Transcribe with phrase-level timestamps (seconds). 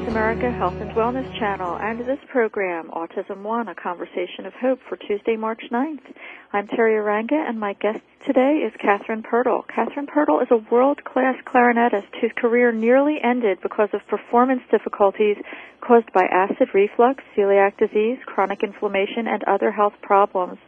[0.00, 4.78] Voice America Health and Wellness Channel and this program, Autism One, a conversation of hope
[4.88, 6.00] for Tuesday, March 9th.
[6.54, 9.62] I'm Teri Arranga, and my guest today is Kathryne Pirtle.
[9.66, 15.36] Kathryne Pirtle is a world-class clarinetist whose career nearly ended because of performance difficulties
[15.86, 20.58] caused by acid reflux, celiac disease, chronic inflammation, and other health problems.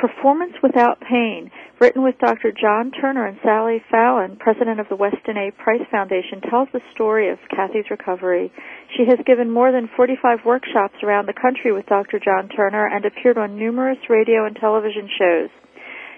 [0.00, 2.52] Performance Without Pain, written with Dr.
[2.56, 5.50] John Turner and Sally Fallon, president of the Weston A.
[5.62, 8.50] Price Foundation, tells the story of Kathy's recovery.
[8.96, 12.18] She has given more than 45 workshops around the country with Dr.
[12.18, 15.50] John Turner and appeared on numerous radio and television shows.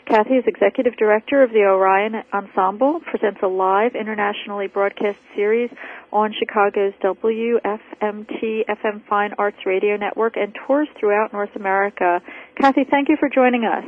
[0.07, 5.71] Kathy is executive director of the Orion Ensemble, presents a live internationally broadcast series
[6.13, 12.21] on Chicago's WFMT FM Fine Arts Radio Network and tours throughout North America.
[12.61, 13.85] Kathy, thank you for joining us.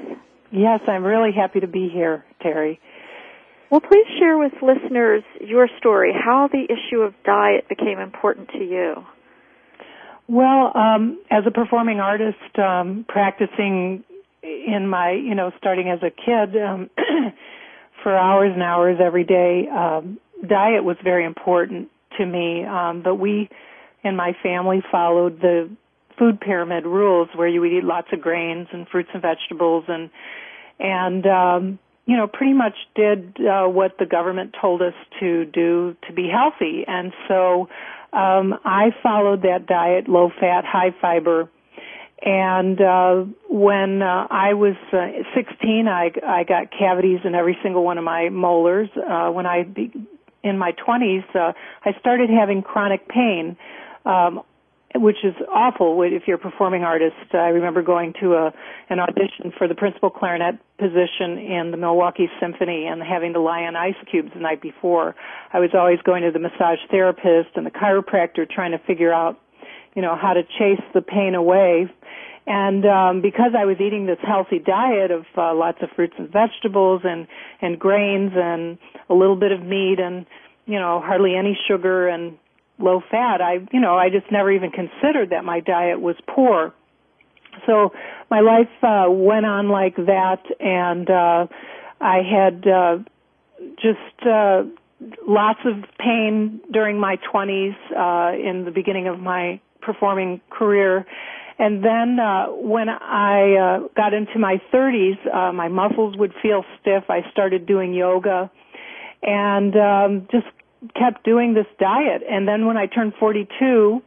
[0.52, 2.78] Yes, I'm really happy to be here, Teri.
[3.70, 8.58] Well, please share with listeners your story, how the issue of diet became important to
[8.58, 9.04] you.
[10.28, 14.04] Well, um, as a performing artist, um, practicing
[14.44, 16.90] in my, you know, starting as a kid um,
[18.02, 21.88] for hours and hours every day, um, diet was very important
[22.18, 22.64] to me.
[22.64, 23.48] Um, but we,
[24.02, 25.70] in my family, followed the
[26.18, 30.10] food pyramid rules where you would eat lots of grains and fruits and vegetables and
[30.78, 35.96] and um you know pretty much did uh, what the government told us to do
[36.06, 37.68] to be healthy and so
[38.12, 41.48] um I followed that diet low fat high fiber
[42.24, 47.84] and uh when uh, I was uh, 16 I I got cavities in every single
[47.84, 49.92] one of my molars uh when I be,
[50.42, 51.52] in my 20s uh
[51.84, 53.56] I started having chronic pain
[54.06, 54.42] um
[54.96, 57.16] which is awful if you're a performing artist.
[57.32, 58.52] I remember going to a
[58.88, 63.62] an audition for the principal clarinet position in the Milwaukee Symphony and having to lie
[63.62, 65.16] on ice cubes the night before.
[65.52, 69.40] I was always going to the massage therapist and the chiropractor trying to figure out,
[69.94, 71.88] you know, how to chase the pain away.
[72.46, 76.30] And um, because I was eating this healthy diet of uh, lots of fruits and
[76.30, 77.26] vegetables and
[77.62, 78.78] and grains and
[79.08, 80.26] a little bit of meat and
[80.66, 82.36] you know hardly any sugar and
[82.78, 86.72] low fat, I, you know, I just never even considered that my diet was poor.
[87.66, 87.92] So
[88.30, 91.46] my life uh, went on like that, and uh,
[92.00, 92.98] I had uh,
[93.76, 94.64] just uh,
[95.26, 101.06] lots of pain during my 20s, uh, in the beginning of my performing career.
[101.58, 106.64] And then uh, when I uh, got into my 30s, uh, my muscles would feel
[106.80, 107.04] stiff.
[107.08, 108.50] I started doing yoga
[109.22, 110.46] and um, just
[110.98, 112.22] kept doing this diet.
[112.28, 114.02] And then when I turned 42,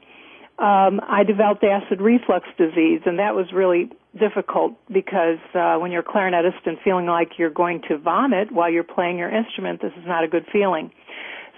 [0.59, 6.01] um, I developed acid reflux disease, and that was really difficult because uh, when you're
[6.01, 9.91] a clarinetist and feeling like you're going to vomit while you're playing your instrument, this
[9.97, 10.91] is not a good feeling.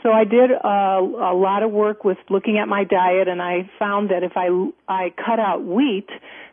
[0.03, 3.69] So I did uh, a lot of work with looking at my diet, and I
[3.77, 4.47] found that if I
[4.87, 6.07] I cut out wheat,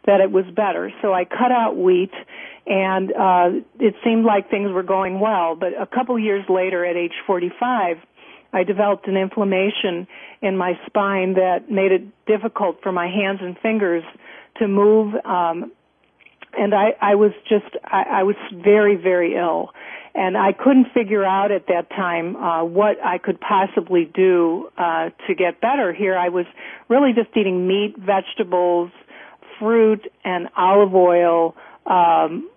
[0.07, 0.93] that it was better.
[1.03, 2.13] So I cut out wheat,
[2.67, 5.55] and uh, it seemed like things were going well.
[5.55, 7.99] But a couple years later, at age 45
[8.53, 10.07] I developed an inflammation
[10.41, 14.03] in my spine that made it difficult for my hands and fingers
[14.59, 15.15] to move.
[15.25, 15.73] Um,
[16.57, 19.71] and I, I was just, I, I was very, very ill.
[20.17, 25.11] And I couldn't figure out at that time uh, what I could possibly do uh,
[25.27, 25.93] to get better.
[25.93, 26.47] Here I was
[26.89, 28.91] really just eating meat, vegetables,
[29.59, 31.55] fruit, and olive oil
[31.85, 32.49] um,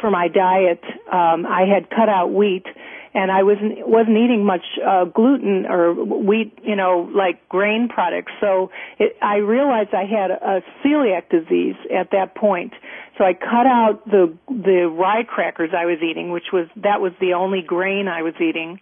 [0.00, 0.82] for my diet.
[1.12, 2.66] Um, I had cut out wheat
[3.12, 8.32] and I wasn't wasn't eating much uh, gluten or wheat, you know, like grain products.
[8.40, 12.72] So it, I realized I had a celiac disease at that point.
[13.20, 17.12] So I cut out the the rye crackers I was eating, which was that was
[17.20, 18.80] the only grain I was eating.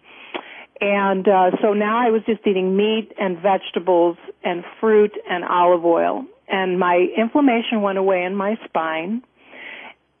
[0.79, 5.83] And uh, so now I was just eating meat and vegetables and fruit and olive
[5.83, 6.23] oil.
[6.47, 9.23] And my inflammation went away in my spine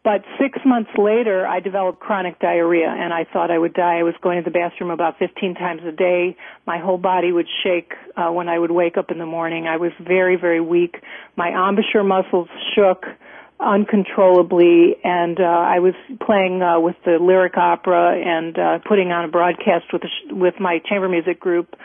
[0.03, 3.99] but six months later, I developed chronic diarrhea and I thought I would die.
[3.99, 6.37] I was going to the bathroom about 15 times a day.
[6.65, 9.67] My whole body would shake uh, when I would wake up in the morning.
[9.67, 10.95] I was very, very weak.
[11.35, 13.05] My embouchure muscles shook
[13.59, 15.93] uncontrollably and uh, I was
[16.25, 20.59] playing uh, with the lyric opera and uh, putting on a broadcast with sh- with
[20.59, 21.75] my chamber music group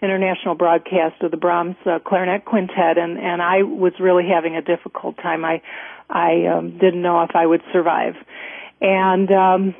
[0.00, 4.62] international broadcast of the Brahms uh, clarinet quintet and and I was really having a
[4.62, 5.60] difficult time I
[6.08, 8.14] I um, didn't know if I would survive.
[8.80, 9.74] And um,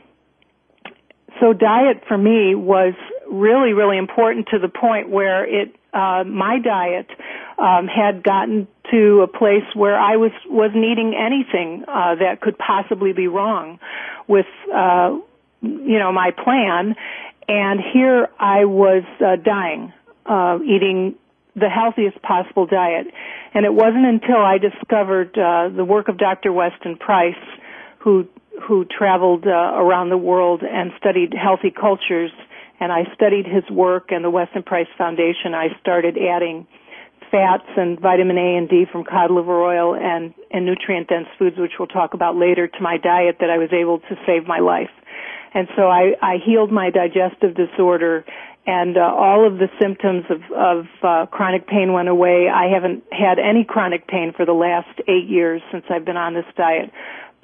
[1.40, 2.94] so diet for me was
[3.30, 7.06] really, really important to the point where it, uh, my diet
[7.58, 12.58] um, had gotten to a place where I was wasn't eating anything uh, that could
[12.58, 13.78] possibly be wrong
[14.28, 15.16] with, uh,
[15.62, 16.96] you know, my plan.
[17.46, 19.92] And here I was uh, dying,
[20.26, 21.14] uh, eating
[21.54, 23.06] the healthiest possible diet.
[23.54, 26.52] And it wasn't until I discovered uh, the work of Dr.
[26.52, 27.34] Weston Price,
[27.98, 28.26] who
[28.68, 32.30] who traveled uh, around the world and studied healthy cultures,
[32.80, 35.54] and I studied his work and the Weston Price Foundation.
[35.54, 36.66] I started adding
[37.30, 41.56] fats and vitamin A and D from cod liver oil and and nutrient dense foods,
[41.58, 44.58] which we'll talk about later, to my diet that I was able to save my
[44.58, 44.90] life.
[45.54, 48.24] And so I, I healed my digestive disorder
[48.66, 52.48] and uh, all of the symptoms of, of uh, chronic pain went away.
[52.48, 56.34] I haven't had any chronic pain for the last eight years since I've been on
[56.34, 56.90] this diet.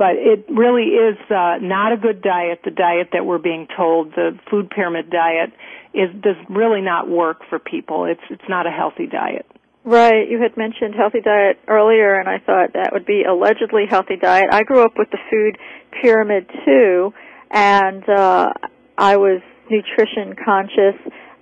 [0.00, 2.60] But it really is uh, not a good diet.
[2.64, 5.52] The diet that we're being told, the food pyramid diet,
[5.92, 8.06] is does really not work for people.
[8.06, 9.44] It's it's not a healthy diet.
[9.84, 10.26] Right.
[10.26, 14.48] You had mentioned healthy diet earlier, and I thought that would be allegedly healthy diet.
[14.50, 15.58] I grew up with the food
[16.00, 17.12] pyramid too,
[17.50, 18.54] and uh,
[18.96, 20.96] I was nutrition conscious.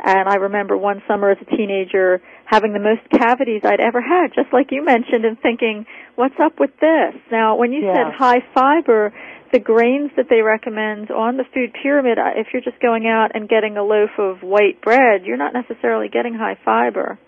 [0.05, 4.29] And I remember one summer as a teenager having the most cavities I'd ever had,
[4.35, 7.15] just like you mentioned, and thinking, what's up with this?
[7.31, 7.95] Now, when you yeah.
[7.95, 9.13] said high fiber,
[9.53, 13.31] the grains that they recommend on the food pyramid, uh, if you're just going out
[13.35, 17.19] and getting a loaf of white bread, you're not necessarily getting high fiber.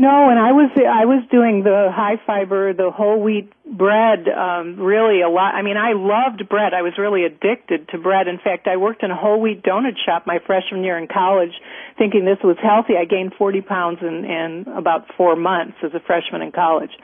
[0.00, 4.80] No, and I was I was doing the high fiber, the whole wheat bread, um,
[4.80, 5.52] really a lot.
[5.52, 6.72] I mean, I loved bread.
[6.72, 8.26] I was really addicted to bread.
[8.26, 11.52] In fact, I worked in a whole wheat donut shop my freshman year in college,
[11.98, 12.96] thinking this was healthy.
[12.96, 16.96] I gained 40 pounds in, in about four months as a freshman in college.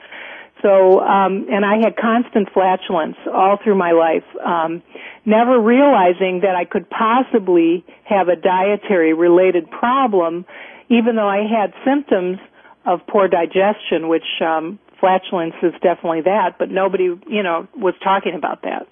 [0.63, 4.81] So, um, and I had constant flatulence all through my life, um,
[5.23, 10.45] never realizing that I could possibly have a dietary related problem,
[10.89, 12.39] even though I had symptoms
[12.87, 18.33] of poor digestion, which um, flatulence is definitely that, but nobody, you know, was talking
[18.35, 18.87] about that.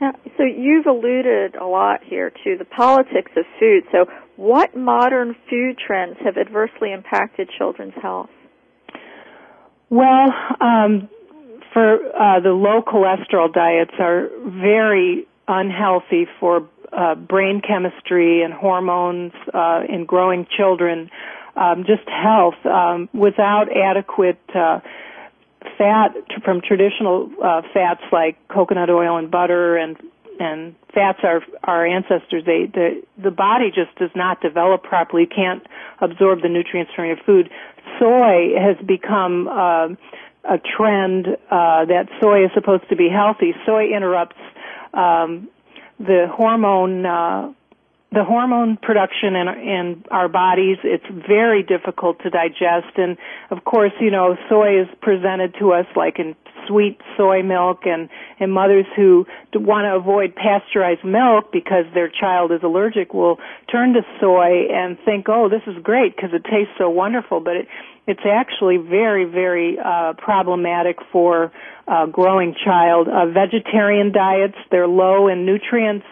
[0.00, 3.84] Now, so you've alluded a lot here to the politics of food.
[3.92, 4.06] So,
[4.36, 8.28] what modern food trends have adversely impacted children's health?
[9.88, 10.28] Well,
[10.60, 11.08] um,
[11.72, 19.32] for uh, the low cholesterol diets are very unhealthy for uh, brain chemistry and hormones
[19.54, 21.10] uh, in growing children
[21.56, 24.80] um, just health um, without adequate uh,
[25.78, 26.14] fat
[26.44, 29.96] from traditional uh, fats like coconut oil and butter and
[30.38, 35.28] and fats our our ancestors ate the the body just does not develop properly you
[35.28, 35.66] can't
[36.00, 37.50] absorb the nutrients from your food.
[37.98, 39.88] Soy has become uh,
[40.44, 43.54] a trend uh, that soy is supposed to be healthy.
[43.64, 44.36] Soy interrupts
[44.92, 45.48] um,
[45.98, 47.52] the hormone uh,
[48.12, 52.96] the hormone production in, in our bodies, it's very difficult to digest.
[52.96, 53.18] And
[53.50, 56.36] of course, you know, soy is presented to us like in
[56.68, 58.08] sweet soy milk and,
[58.40, 63.38] and mothers who want to avoid pasteurized milk because their child is allergic will
[63.70, 67.40] turn to soy and think, oh, this is great because it tastes so wonderful.
[67.40, 67.68] But it,
[68.06, 71.52] it's actually very, very uh, problematic for
[71.88, 73.08] a growing child.
[73.08, 76.06] Uh, vegetarian diets, they're low in nutrients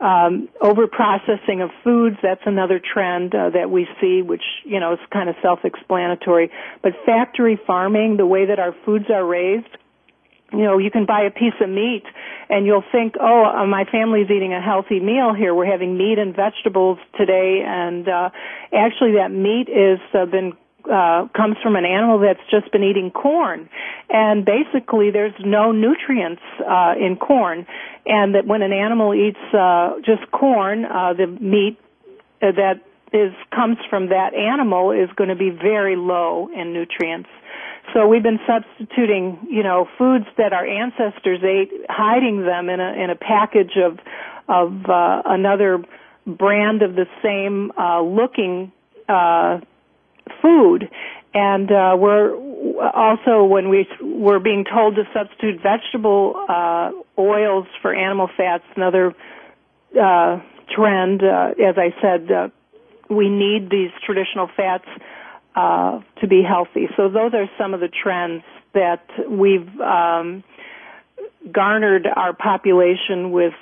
[0.00, 4.94] um, over processing of foods, that's another trend uh, that we see, which, you know,
[4.94, 6.50] is kind of self-explanatory.
[6.82, 9.68] But factory farming, the way that our foods are raised,
[10.52, 12.04] you know, you can buy a piece of meat
[12.48, 15.54] and you'll think, oh, uh, my family's eating a healthy meal here.
[15.54, 18.30] We're having meat and vegetables today and, uh,
[18.72, 20.52] actually that meat is uh, been
[20.90, 23.68] uh, comes from an animal that's just been eating corn,
[24.10, 27.66] and basically there's no nutrients uh, in corn,
[28.06, 31.78] and that when an animal eats uh, just corn, uh, the meat
[32.42, 32.80] uh, that
[33.12, 37.28] is comes from that animal is going to be very low in nutrients.
[37.92, 42.92] So we've been substituting, you know, foods that our ancestors ate, hiding them in a
[42.92, 43.98] in a package of
[44.48, 45.82] of uh, another
[46.26, 48.72] brand of the same uh, looking
[49.08, 49.60] uh,
[50.42, 50.88] food,
[51.32, 52.34] and uh, we're
[52.94, 59.14] also when we we're being told to substitute vegetable uh, oils for animal fats, another
[60.00, 60.40] uh,
[60.74, 61.22] trend.
[61.22, 62.48] Uh, as I said, uh,
[63.10, 64.86] we need these traditional fats
[65.54, 66.88] uh, to be healthy.
[66.96, 70.42] So those are some of the trends that we've um,
[71.50, 73.54] garnered our population with.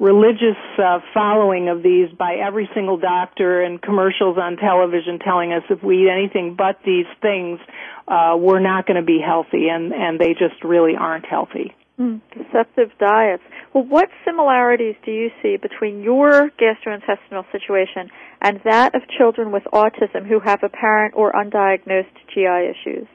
[0.00, 5.62] Religious uh, following of these by every single doctor and commercials on television telling us
[5.70, 7.60] if we eat anything but these things,
[8.08, 11.74] uh, we're not going to be healthy, and and they just really aren't healthy.
[11.98, 13.44] Mm, deceptive diets.
[13.72, 18.10] Well, what similarities do you see between your gastrointestinal situation
[18.42, 23.06] and that of children with autism who have apparent or undiagnosed GI issues?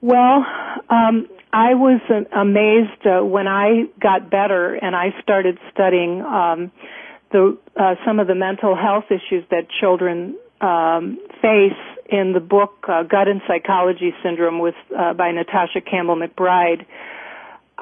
[0.00, 0.44] Well,
[0.88, 2.02] um, I was
[2.36, 6.70] amazed uh, when I got better and I started studying um,
[7.32, 12.84] the uh, some of the mental health issues that children um, face in the book
[12.86, 16.84] uh, Gut and Psychology Syndrome with uh, by Natasha Campbell McBride.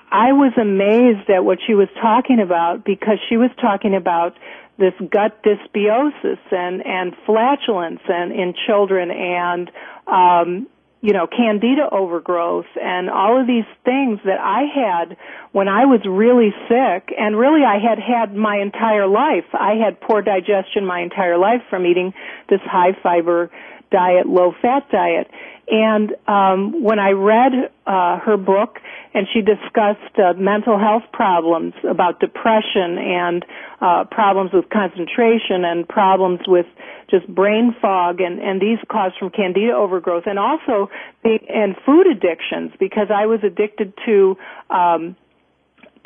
[0.08, 4.38] I was amazed at what she was talking about because she was talking about
[4.78, 9.68] this gut dysbiosis and and flatulence and in children and
[10.06, 10.68] um
[11.04, 15.18] you know, candida overgrowth and all of these things that I had
[15.52, 19.44] when I was really sick and really I had had my entire life.
[19.52, 22.14] I had poor digestion my entire life from eating
[22.49, 23.50] this high fiber
[23.94, 25.30] diet, low fat diet.
[25.70, 27.52] And um, when I read
[27.86, 28.78] uh, her book,
[29.14, 33.46] and she discussed uh, mental health problems about depression and
[33.80, 36.66] uh, problems with concentration and problems with
[37.08, 40.90] just brain fog and, and these caused from candida overgrowth, and also
[41.22, 44.36] the, and food addictions because I was addicted to
[44.68, 45.16] um,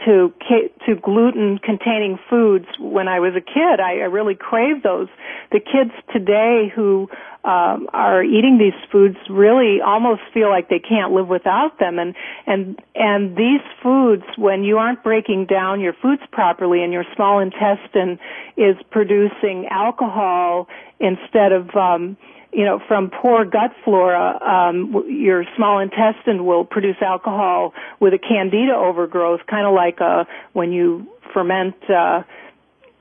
[0.04, 0.32] to
[0.86, 3.80] to gluten containing foods when I was a kid.
[3.80, 5.08] I, I really craved those.
[5.50, 7.08] The kids today who
[7.48, 11.98] um, are eating these foods really almost feel like they can't live without them.
[11.98, 12.14] And
[12.46, 17.38] and and these foods, when you aren't breaking down your foods properly, and your small
[17.38, 18.18] intestine
[18.58, 20.68] is producing alcohol
[21.00, 22.18] instead of um,
[22.52, 28.18] you know, from poor gut flora, um, your small intestine will produce alcohol with a
[28.18, 32.22] candida overgrowth, kind of like uh, when you ferment uh,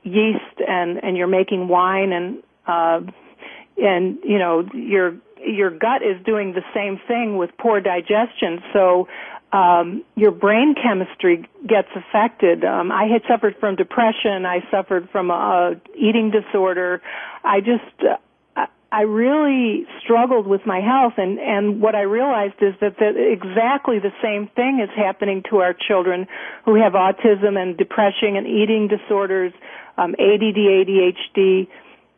[0.04, 3.00] yeast and and you're making wine and uh,
[3.78, 8.62] and you know your your gut is doing the same thing with poor digestion.
[8.72, 9.08] So
[9.52, 12.64] um, your brain chemistry gets affected.
[12.64, 14.44] Um, I had suffered from depression.
[14.44, 17.00] I suffered from a, a eating disorder.
[17.44, 18.16] I just uh,
[18.90, 23.98] I really struggled with my health and, and what I realized is that, that exactly
[23.98, 26.26] the same thing is happening to our children
[26.64, 29.52] who have autism and depression and eating disorders,
[29.98, 31.68] um, ADD, ADHD,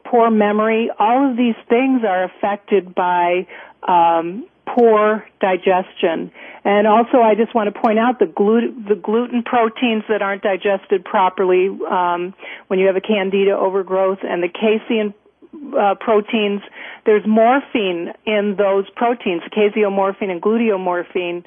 [0.05, 0.91] poor memory.
[0.99, 3.47] All of these things are affected by
[3.87, 6.31] um, poor digestion.
[6.65, 10.43] And also, I just want to point out the, glut- the gluten proteins that aren't
[10.43, 12.35] digested properly um,
[12.69, 15.15] when you have a candida overgrowth, and the casein
[15.77, 16.63] uh, proteins,
[17.07, 21.45] there's morphine in those proteins, casomorphine and gluteomorphine,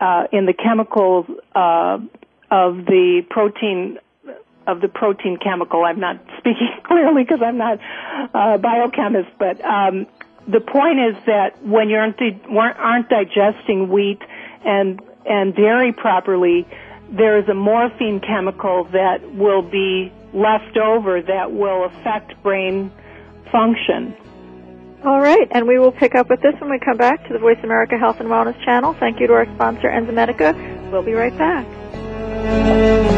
[0.00, 1.98] uh, in the chemicals uh,
[2.50, 3.98] of the protein
[4.68, 5.84] of the protein chemical.
[5.84, 7.78] I'm not speaking clearly because I'm not
[8.34, 10.06] a biochemist, but um,
[10.46, 12.20] the point is that when you aren't,
[12.78, 14.20] aren't digesting wheat
[14.64, 16.66] and and dairy properly,
[17.10, 22.90] there is a morphine chemical that will be left over that will affect brain
[23.52, 24.16] function.
[25.04, 27.38] All right, and we will pick up with this when we come back to the
[27.38, 28.94] Voice America Health and Wellness channel.
[28.94, 30.90] Thank you to our sponsor, Enzymedica.
[30.90, 33.17] We'll be right back.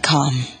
[0.01, 0.60] com.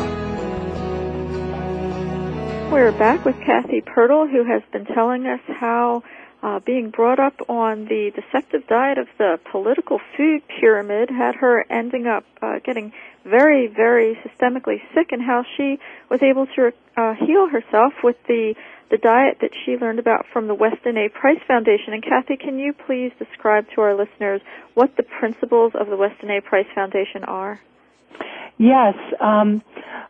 [2.71, 6.03] We're back with Kathy Pirtle, who has been telling us how
[6.41, 11.65] uh, being brought up on the deceptive diet of the political food pyramid had her
[11.69, 12.93] ending up uh, getting
[13.25, 18.55] very, very systemically sick, and how she was able to uh, heal herself with the
[18.89, 21.09] the diet that she learned about from the Weston A.
[21.09, 21.91] Price Foundation.
[21.91, 24.39] And Kathy, can you please describe to our listeners
[24.75, 26.39] what the principles of the Weston A.
[26.39, 27.59] Price Foundation are?
[28.61, 28.93] Yes.
[29.19, 29.63] Um,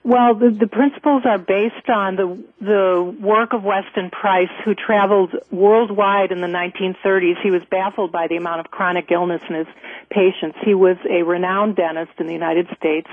[0.03, 5.33] well, the, the principles are based on the the work of Weston Price, who traveled
[5.51, 7.41] worldwide in the 1930s.
[7.41, 9.67] He was baffled by the amount of chronic illness in his
[10.09, 10.57] patients.
[10.65, 13.07] He was a renowned dentist in the United States,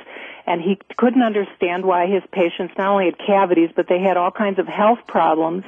[0.45, 4.33] and he couldn't understand why his patients not only had cavities, but they had all
[4.33, 5.63] kinds of health problems.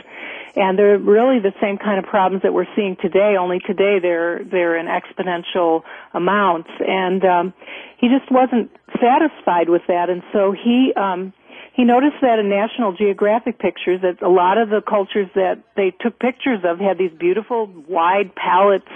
[0.57, 4.43] And they're really the same kind of problems that we're seeing today, only today they're,
[4.45, 5.83] they're in exponential
[6.13, 6.71] amounts.
[6.81, 7.55] And, um,
[7.99, 11.35] he just wasn't satisfied with that, and so he, um,
[11.75, 15.93] he noticed that in National Geographic pictures that a lot of the cultures that they
[16.01, 18.91] took pictures of had these beautiful wide palates.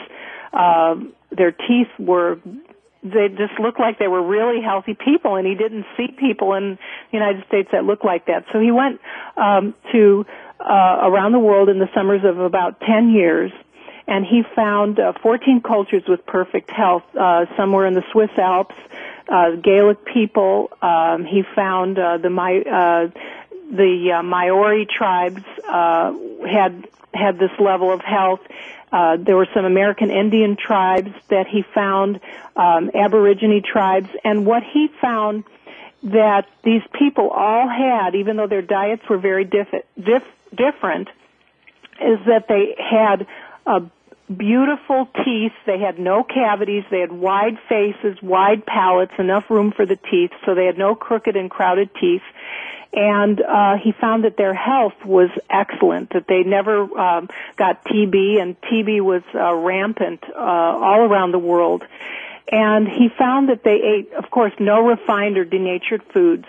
[0.53, 0.97] Uh,
[1.31, 2.39] their teeth were
[3.03, 6.79] they just looked like they were really healthy people and he didn't see people in
[7.13, 8.45] the United States that looked like that.
[8.53, 9.01] So he went
[9.37, 10.25] um to
[10.65, 13.53] uh around the world in the summers of about 10 years
[14.07, 18.75] and he found uh, 14 cultures with perfect health uh somewhere in the Swiss Alps,
[19.29, 23.11] uh Gaelic people, um he found uh the my uh
[23.71, 26.13] the uh, Maori tribes uh
[26.47, 28.41] had had this level of health.
[28.93, 32.21] Uh, there were some American Indian tribes that he found,
[32.57, 35.45] um, Aborigine tribes, and what he found
[36.05, 40.23] that these people all had, even though their diets were very diff- diff-
[40.57, 41.09] different,
[42.01, 43.27] is that they had
[43.67, 43.83] a
[44.33, 45.53] beautiful teeth.
[45.67, 46.85] They had no cavities.
[46.91, 50.95] They had wide faces, wide palates, enough room for the teeth, so they had no
[50.95, 52.23] crooked and crowded teeth
[52.95, 56.11] and uh, he found that their health was excellent.
[56.11, 61.39] That they never um, got TB, and TB was uh, rampant uh, all around the
[61.39, 61.83] world.
[62.53, 66.45] And he found that they ate, of course, no refined or denatured foods.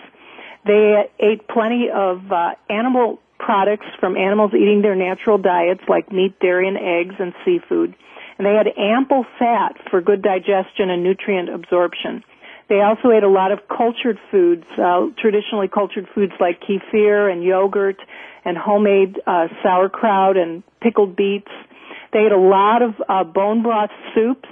[0.64, 6.38] They ate plenty of uh, animal products from animals eating their natural diets, like meat,
[6.40, 7.94] dairy, and eggs, and seafood.
[8.38, 12.22] And they had ample fat for good digestion and nutrient absorption.
[12.68, 17.42] They also ate a lot of cultured foods, uh, traditionally cultured foods like kefir and
[17.42, 17.96] yogurt
[18.44, 21.50] and homemade uh, sauerkraut and pickled beets.
[22.12, 24.48] They ate a lot of uh, bone broth soups,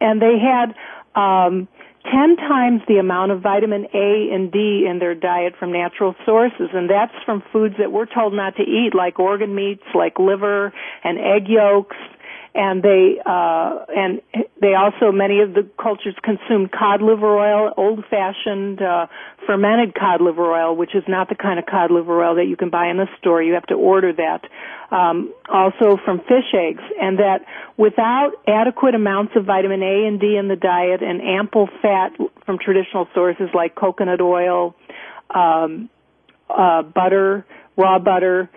[0.00, 0.74] and they had
[1.14, 1.68] um,
[2.10, 6.68] 10 times the amount of vitamin A and D in their diet from natural sources,
[6.72, 10.72] and that's from foods that we're told not to eat, like organ meats, like liver
[11.02, 11.96] and egg yolks,
[12.54, 14.22] and they uh, and
[14.60, 19.06] they also many of the cultures consume cod liver oil, old-fashioned uh,
[19.44, 22.56] fermented cod liver oil, which is not the kind of cod liver oil that you
[22.56, 23.42] can buy in the store.
[23.42, 24.42] You have to order that.
[24.90, 27.40] Um, also from fish eggs, and that
[27.76, 32.12] without adequate amounts of vitamin A and D in the diet and ample fat
[32.46, 34.76] from traditional sources like coconut oil,
[35.34, 35.90] um,
[36.48, 37.44] uh, butter,
[37.76, 38.48] raw butter,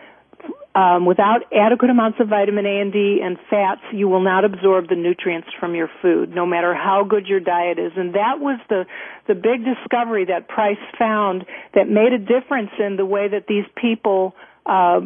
[0.78, 4.90] um, without adequate amounts of vitamin A and D and fats, you will not absorb
[4.90, 7.94] the nutrients from your food, no matter how good your diet is.
[7.96, 8.86] And that was the
[9.28, 13.66] the big discovery that Price found that made a difference in the way that these
[13.76, 14.36] people
[14.68, 15.02] uh,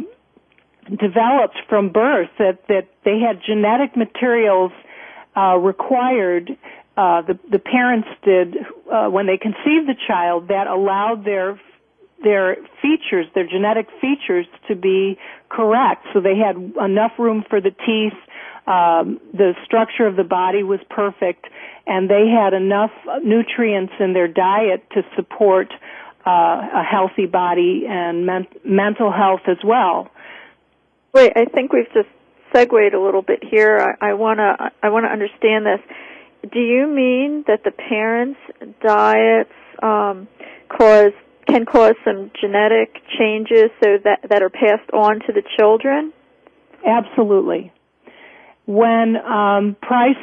[0.89, 2.29] developed from birth.
[2.37, 4.73] That that they had genetic materials
[5.37, 6.51] uh, required.
[6.97, 8.57] Uh, the the parents did
[8.91, 11.57] uh, when they conceived the child that allowed their
[12.23, 15.17] their features, their genetic features to be
[15.49, 16.05] correct.
[16.13, 18.17] So they had enough room for the teeth,
[18.67, 21.45] um, the structure of the body was perfect,
[21.87, 22.91] and they had enough
[23.23, 25.73] nutrients in their diet to support
[26.25, 30.09] uh, a healthy body and men- mental health as well.
[31.13, 32.07] Wait, I think we've just
[32.53, 33.97] segued a little bit here.
[33.99, 35.79] I want to I want to understand this.
[36.51, 38.39] Do you mean that the parents'
[38.81, 39.49] diets
[39.81, 40.27] um,
[40.69, 41.13] cause
[41.51, 46.13] can cause some genetic changes so that that are passed on to the children?
[46.85, 47.71] Absolutely.
[48.65, 50.15] When um, Price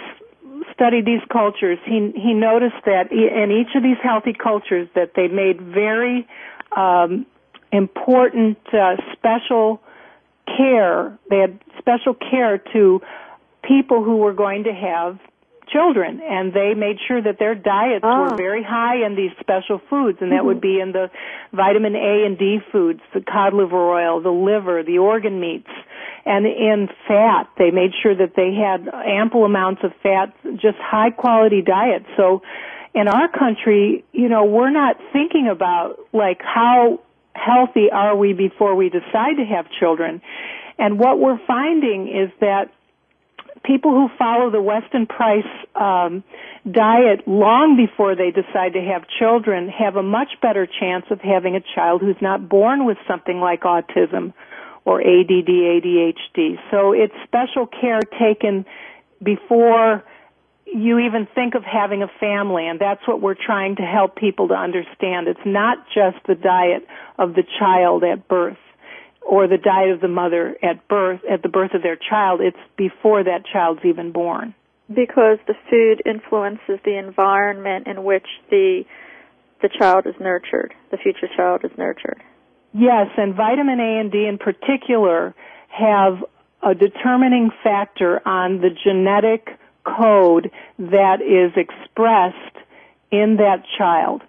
[0.73, 5.29] studied these cultures, he he noticed that in each of these healthy cultures that they
[5.29, 6.27] made very
[6.77, 7.27] um,
[7.73, 9.81] important uh, special
[10.47, 11.19] care.
[11.31, 13.01] They had special care to
[13.63, 15.19] people who were going to have
[15.73, 18.31] children and they made sure that their diets oh.
[18.31, 20.47] were very high in these special foods and that mm-hmm.
[20.47, 21.11] would be in the
[21.53, 25.71] vitamin A and D foods, the cod liver oil, the liver, the organ meats
[26.29, 31.11] and in fat they made sure that they had ample amounts of fat, just high
[31.11, 32.05] quality diet.
[32.17, 32.43] So
[32.95, 37.01] in our country, you know, we're not thinking about like how
[37.35, 40.21] healthy are we before we decide to have children.
[40.79, 42.71] And what we're finding is that
[43.69, 45.45] people who follow the Weston Price
[45.77, 46.25] um,
[46.69, 51.55] diet long before they decide to have children have a much better chance of having
[51.55, 54.33] a child who's not born with something like autism
[54.87, 56.57] or ADD, ADHD.
[56.71, 58.65] So it's special care taken
[59.23, 60.03] before
[60.65, 64.49] you even think of having a family and that's what we're trying to help people
[64.49, 65.29] to understand.
[65.29, 66.87] It's not just the diet
[67.19, 68.59] of the child at birth
[69.29, 72.57] or the diet of the mother at birth, at the birth of their child, it's
[72.79, 74.55] before that child's even born.
[74.89, 78.85] Because the food influences the environment in which the
[79.61, 82.23] the child is nurtured, the future child is nurtured.
[82.73, 85.35] Yes, and vitamin A and D in particular
[85.69, 86.25] have
[86.63, 89.49] a determining factor on the genetic
[89.85, 92.57] code that is expressed
[93.11, 94.23] in that child.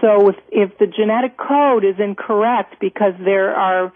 [0.00, 3.92] So if, if the genetic code is incorrect because there are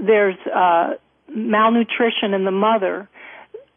[0.00, 0.94] there's uh,
[1.28, 3.08] malnutrition in the mother,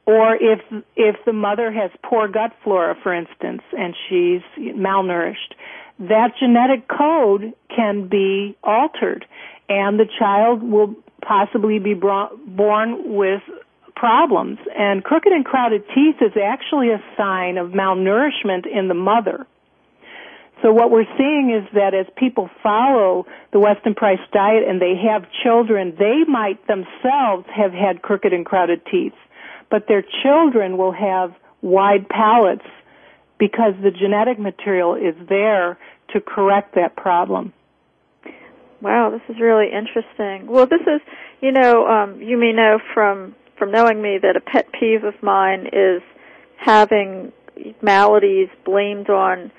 [0.06, 0.60] or if
[0.96, 5.56] if the mother has poor gut flora, for instance, and she's malnourished,
[6.00, 9.26] that genetic code can be altered,
[9.70, 13.42] and the child will possibly be born with
[13.96, 14.60] problems.
[14.78, 19.48] And crooked and crowded teeth is actually a sign of malnourishment in the mother.
[20.62, 24.96] So what we're seeing is that as people follow the Weston Price diet and they
[25.10, 29.14] have children, they might themselves have had crooked and crowded teeth,
[29.70, 32.66] but their children will have wide palates
[33.38, 35.78] because the genetic material is there
[36.14, 37.54] to correct that problem.
[38.82, 40.48] Wow, this is really interesting.
[40.48, 41.02] Well, this is,
[41.42, 45.14] you know, um, you may know from from knowing me that a pet peeve of
[45.24, 46.02] mine is
[46.58, 47.32] having
[47.82, 49.50] maladies blamed on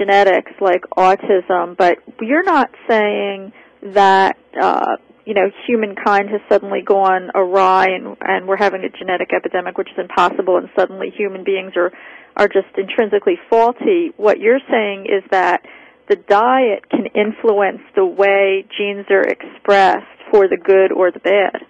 [0.00, 3.52] genetics like autism, but you're not saying
[3.94, 9.32] that uh, you know humankind has suddenly gone awry and and we're having a genetic
[9.34, 11.92] epidemic, which is impossible, and suddenly human beings are
[12.36, 14.12] are just intrinsically faulty.
[14.16, 15.62] What you're saying is that
[16.08, 21.66] the diet can influence the way genes are expressed for the good or the bad.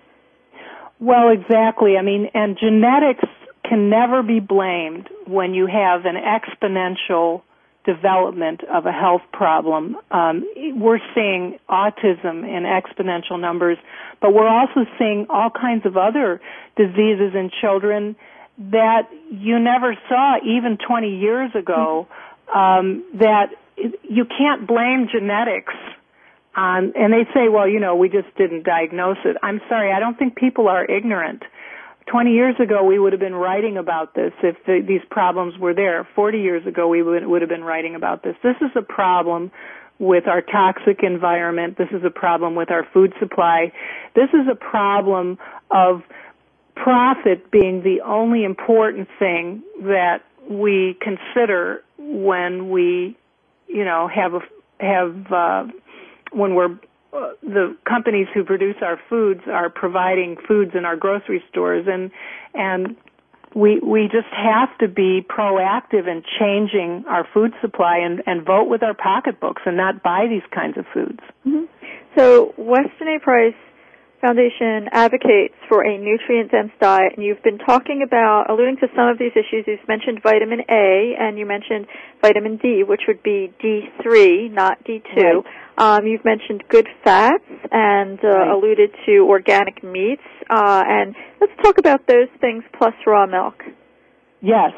[0.98, 1.96] Well, exactly.
[1.98, 3.24] I mean, and genetics
[3.68, 7.42] can never be blamed when you have an exponential
[7.84, 9.96] development of a health problem.
[10.10, 10.44] Um,
[10.76, 13.78] we're seeing autism in exponential numbers,
[14.20, 16.40] but we're also seeing all kinds of other
[16.76, 18.16] diseases in children
[18.58, 22.06] that you never saw even 20 years ago.
[22.54, 25.72] Um, that you can't blame genetics
[26.54, 29.36] on, and they say, well, you know, we just didn't diagnose it.
[29.42, 31.42] I'm sorry, I don't think people are ignorant.
[32.06, 35.74] 20 years ago, we would have been writing about this if the, these problems were
[35.74, 36.08] there.
[36.14, 38.34] 40 years ago, we would, would have been writing about this.
[38.42, 39.50] This is a problem
[39.98, 41.76] with our toxic environment.
[41.76, 43.72] This is a problem with our food supply.
[44.14, 45.38] This is a problem
[45.70, 46.02] of
[46.74, 53.16] profit being the only important thing that we consider when we,
[53.68, 54.40] you know, have a,
[54.82, 55.64] have uh,
[56.32, 56.78] when we're
[57.12, 62.10] the companies who produce our foods are providing foods in our grocery stores and
[62.54, 62.96] and
[63.54, 68.68] we we just have to be proactive in changing our food supply and and vote
[68.68, 71.20] with our pocketbooks and not buy these kinds of foods.
[71.46, 71.64] Mm-hmm.
[72.16, 73.20] So Weston A.
[73.20, 73.54] Price
[74.20, 79.18] Foundation advocates for a nutrient-dense diet, and you've been talking about, alluding to some of
[79.18, 79.64] these issues.
[79.66, 81.86] You've mentioned vitamin A, and you mentioned
[82.20, 85.16] vitamin D, which would be D3, not D2.
[85.16, 85.44] Right.
[85.78, 88.50] Um, you've mentioned good fats and uh, right.
[88.50, 90.22] alluded to organic meats.
[90.50, 93.62] Uh, and let's talk about those things plus raw milk.
[94.42, 94.72] Yes.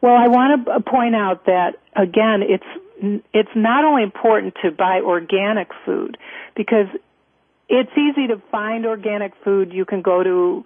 [0.00, 5.00] Well, I want to point out that again, it's it's not only important to buy
[5.04, 6.16] organic food
[6.56, 6.86] because
[7.68, 9.72] it's easy to find organic food.
[9.72, 10.64] You can go to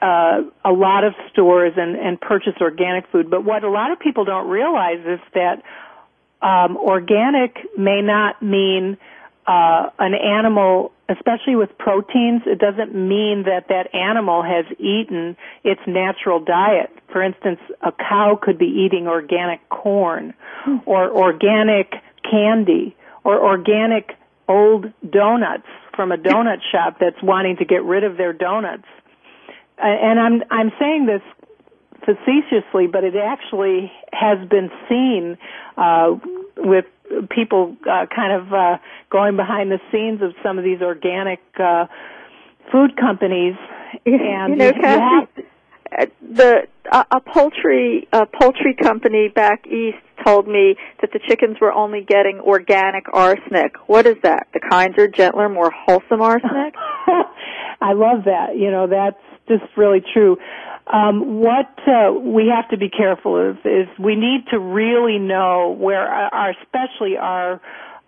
[0.00, 3.30] uh, a lot of stores and, and purchase organic food.
[3.30, 5.62] But what a lot of people don't realize is that
[6.42, 8.98] um, organic may not mean
[9.46, 15.80] uh, an animal, especially with proteins, it doesn't mean that that animal has eaten its
[15.86, 16.90] natural diet.
[17.12, 20.34] For instance, a cow could be eating organic corn
[20.84, 21.92] or organic
[22.28, 24.16] candy or organic
[24.48, 28.84] old donuts from a donut shop that's wanting to get rid of their donuts.
[29.78, 31.20] And I'm I'm saying this
[32.06, 35.36] facetiously, but it actually has been seen
[35.76, 36.16] uh,
[36.56, 36.86] with
[37.30, 38.78] people uh, kind of uh,
[39.10, 41.86] going behind the scenes of some of these organic uh,
[42.72, 43.54] food companies.
[44.04, 45.35] And you know, Kathy,
[46.22, 51.72] the a, a poultry a poultry company back east told me that the chickens were
[51.72, 53.76] only getting organic arsenic.
[53.86, 54.48] What is that?
[54.52, 56.74] The kinder, gentler, more wholesome arsenic?
[57.80, 58.56] I love that.
[58.56, 60.38] You know, that's just really true.
[60.92, 65.76] Um, what uh, we have to be careful of is we need to really know
[65.78, 67.60] where our, especially our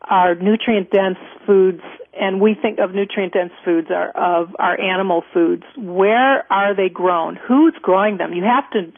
[0.09, 1.83] our nutrient dense foods,
[2.18, 5.64] and we think of nutrient dense foods are of our animal foods.
[5.77, 7.37] Where are they grown?
[7.37, 8.33] Who's growing them?
[8.33, 8.92] You have to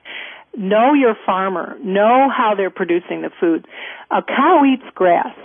[0.57, 3.66] know your farmer, know how they're producing the food.
[4.11, 5.37] A cow eats grass.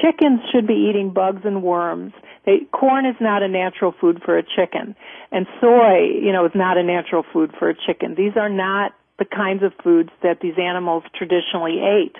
[0.00, 2.12] Chickens should be eating bugs and worms.
[2.44, 4.94] They, corn is not a natural food for a chicken,
[5.32, 8.14] and soy, you know, is not a natural food for a chicken.
[8.14, 12.16] These are not the kinds of foods that these animals traditionally ate.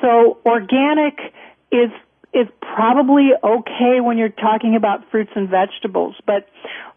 [0.00, 1.18] So organic
[1.72, 1.90] is
[2.34, 6.48] is probably okay when you're talking about fruits and vegetables, but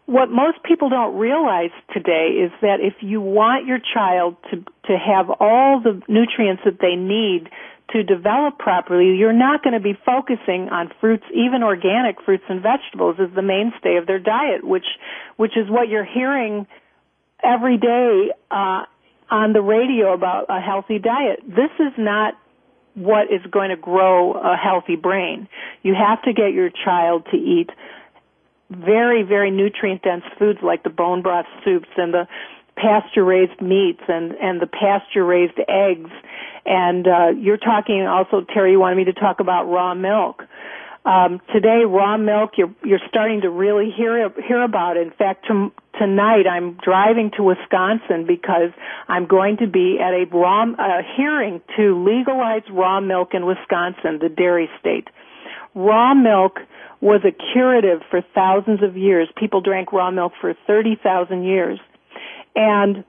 [0.06, 4.96] what most people don't realize today is that if you want your child to to
[4.96, 7.50] have all the nutrients that they need
[7.92, 12.62] to develop properly, you're not going to be focusing on fruits, even organic fruits and
[12.62, 14.84] vegetables as the mainstay of their diet, which,
[15.36, 16.66] which is what you're hearing
[17.42, 18.82] every day, uh,
[19.30, 21.40] on the radio about a healthy diet.
[21.46, 22.34] This is not
[22.98, 25.48] what is going to grow a healthy brain.
[25.82, 27.70] You have to get your child to eat
[28.70, 32.28] very, very nutrient dense foods like the bone broth soups and the
[32.76, 36.10] pasture raised meats and, and the pasture raised eggs
[36.68, 40.44] and uh, you're talking also, Teri, you wanted me to talk about raw milk.
[41.04, 45.06] Um, today, raw milk, you're you're starting to really hear hear about it.
[45.06, 48.70] In fact, to, tonight I'm driving to Wisconsin because
[49.06, 54.18] I'm going to be at a raw uh, hearing to legalize raw milk in Wisconsin,
[54.20, 55.08] the dairy state.
[55.74, 56.58] Raw milk
[57.00, 59.28] was a curative for thousands of years.
[59.36, 61.78] People drank raw milk for 30,000 years.
[62.56, 63.04] And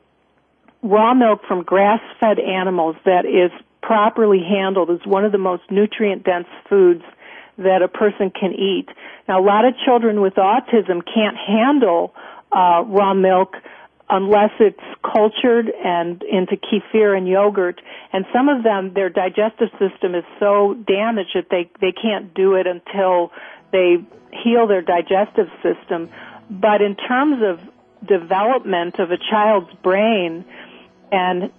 [0.83, 6.47] raw milk from grass-fed animals that is properly handled is one of the most nutrient-dense
[6.69, 7.03] foods
[7.59, 8.87] that a person can eat.
[9.27, 12.13] Now, a lot of children with autism can't handle
[12.51, 13.55] uh, raw milk
[14.09, 17.79] unless it's cultured and into kefir and yogurt.
[18.11, 22.55] And some of them, their digestive system is so damaged that they they can't do
[22.55, 23.31] it until
[23.71, 23.97] they
[24.43, 26.09] heal their digestive system.
[26.49, 27.59] But in terms of
[28.07, 30.45] development of a child's brain,
[31.11, 31.51] and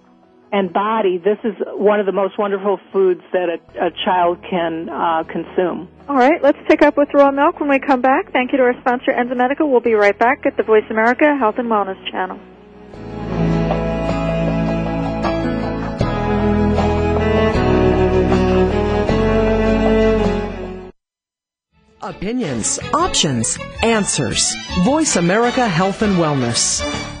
[0.51, 4.89] and body, this is one of the most wonderful foods that a, a child can
[4.89, 5.87] uh, consume.
[6.09, 8.31] All right, let's pick up with raw milk when we come back.
[8.33, 9.69] Thank you to our sponsor, Enzymedica.
[9.69, 12.39] We'll be right back at the Voice America Health and Wellness channel.
[22.03, 24.53] Opinions, options, answers.
[24.83, 27.20] Voice America Health and Wellness.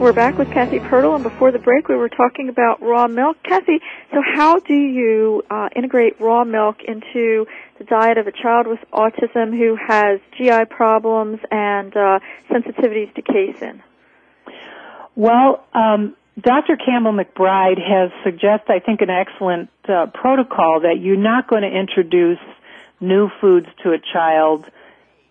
[0.00, 3.36] We're back with Kathy Pirtle, and before the break, we were talking about raw milk.
[3.42, 3.80] Kathy,
[4.10, 7.46] so how do you uh, integrate raw milk into
[7.78, 12.18] the diet of a child with autism who has GI problems and uh,
[12.50, 13.82] sensitivities to casein?
[15.14, 16.76] Well, um, Dr.
[16.76, 21.68] Campbell McBride has suggested, I think, an excellent uh, protocol that you're not going to
[21.68, 22.40] introduce
[23.00, 24.66] new foods to a child,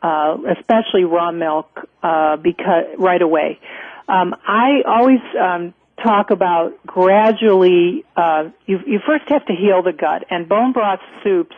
[0.01, 1.69] uh, especially raw milk,
[2.01, 3.59] uh, because right away.
[4.07, 8.05] Um, I always um, talk about gradually.
[8.15, 11.55] Uh, you, you first have to heal the gut, and bone broth soups.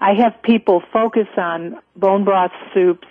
[0.00, 3.08] I have people focus on bone broth soups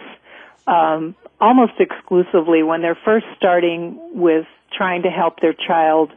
[0.68, 6.12] um, almost exclusively when they're first starting with trying to help their child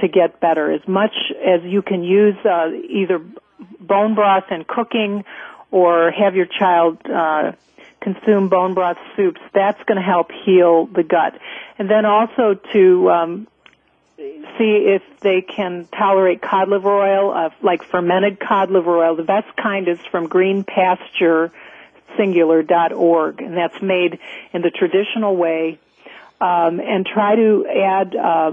[0.00, 0.72] to get better.
[0.72, 3.20] As much as you can use uh, either
[3.80, 5.24] bone broth in cooking
[5.70, 7.52] or have your child uh,
[8.04, 11.38] consume bone broth soups, that's going to help heal the gut.
[11.78, 13.48] And then also to um,
[14.16, 19.16] see if they can tolerate cod liver oil, uh, like fermented cod liver oil.
[19.16, 21.50] The best kind is from Green Pasture
[22.16, 24.20] singular.org, and that's made
[24.52, 25.80] in the traditional way.
[26.40, 28.52] Um, and try to add uh,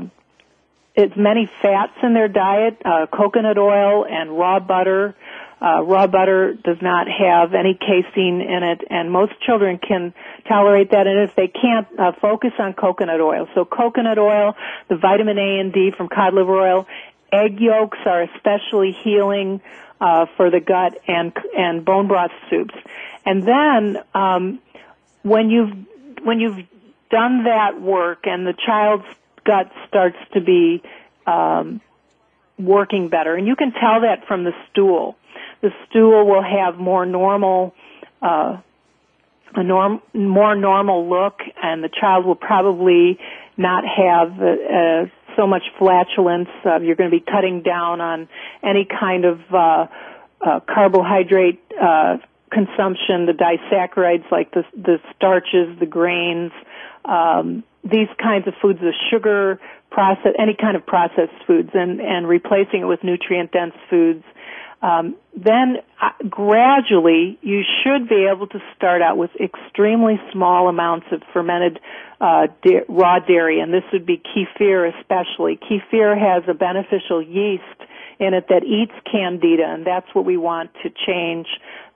[0.96, 5.16] as many fats in their diet, uh, coconut oil and raw butter.
[5.62, 10.12] Uh, raw butter does not have any casein in it, and most children can
[10.47, 11.06] tolerate that.
[11.06, 13.47] And if they can't, uh, focus on coconut oil.
[13.54, 14.56] So coconut oil,
[14.88, 16.88] the vitamin A and D from cod liver oil,
[17.32, 19.62] egg yolks are especially healing
[20.00, 22.74] uh, for the gut, and and bone broth soups.
[23.24, 24.60] And then um,
[25.21, 25.74] when you've
[26.24, 26.65] when you've
[27.12, 29.06] done that work and the child's
[29.45, 30.82] gut starts to be
[31.28, 31.82] um,
[32.58, 35.15] working better, and you can tell that from the stool.
[35.62, 37.74] The stool will have more normal.
[38.21, 38.62] Uh,
[39.54, 43.19] a norm, more normal look, and the child will probably
[43.58, 46.50] not have uh, uh, so much flatulence.
[46.65, 48.30] Uh, you're going to be cutting down on
[48.63, 49.88] any kind of uh,
[50.41, 52.17] uh, carbohydrate uh,
[52.52, 56.52] consumption, the disaccharides like the the starches, the grains,
[57.06, 62.28] um, these kinds of foods, the sugar process, any kind of processed foods, and and
[62.28, 64.24] replacing it with nutrient dense foods.
[64.82, 71.06] Um, then uh, gradually you should be able to start out with extremely small amounts
[71.12, 71.80] of fermented
[72.20, 75.58] uh, da- raw dairy, and this would be kefir especially.
[75.58, 77.63] Kefir has a beneficial yeast
[78.20, 81.47] in it that eats candida, and that's what we want to change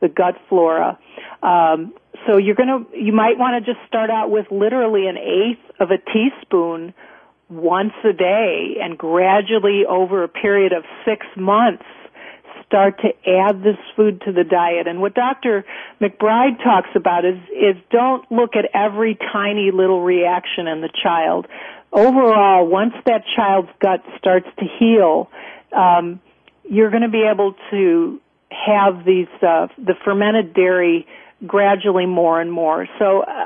[0.01, 0.97] the gut flora.
[1.41, 1.93] Um,
[2.26, 5.89] so you're to, you might want to just start out with literally an eighth of
[5.91, 6.93] a teaspoon
[7.49, 11.86] once a day, and gradually over a period of six months
[12.68, 14.88] start to add this food to the diet.
[14.88, 15.66] And what Dr.
[16.01, 21.47] McBride talks about is, is don't look at every tiny little reaction in the child.
[21.91, 25.30] Overall, once that child's gut starts to heal,
[25.72, 26.20] um,
[26.70, 31.07] you're going to be able to have these uh, the fermented dairy
[31.45, 32.88] gradually more and more.
[32.99, 33.45] So uh,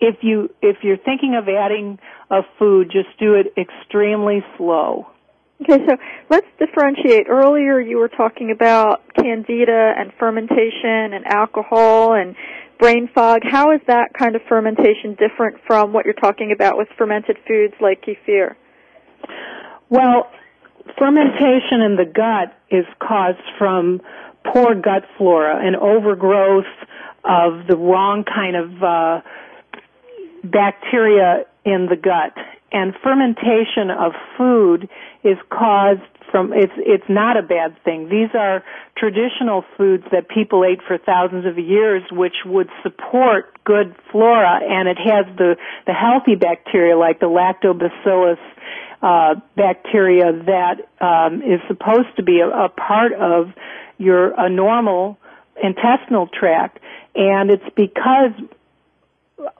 [0.00, 1.98] if you if you're thinking of adding
[2.30, 5.06] a food, just do it extremely slow.
[5.60, 5.96] Okay, so
[6.30, 7.26] let's differentiate.
[7.28, 12.36] Earlier you were talking about candida and fermentation and alcohol and
[12.78, 13.40] brain fog.
[13.42, 17.74] How is that kind of fermentation different from what you're talking about with fermented foods
[17.80, 18.54] like kefir?
[19.90, 20.30] Well,
[20.96, 24.00] fermentation in the gut is caused from
[24.52, 26.70] poor gut flora and overgrowth
[27.24, 29.20] of the wrong kind of uh,
[30.44, 32.36] bacteria in the gut.
[32.70, 34.88] And fermentation of food
[35.30, 38.08] is caused from it's it's not a bad thing.
[38.08, 38.62] These are
[38.96, 44.88] traditional foods that people ate for thousands of years which would support good flora and
[44.88, 45.56] it has the
[45.86, 48.38] the healthy bacteria like the lactobacillus
[49.00, 53.52] uh, bacteria that um, is supposed to be a, a part of
[53.96, 55.18] your a normal
[55.62, 56.78] intestinal tract
[57.14, 58.32] and it's because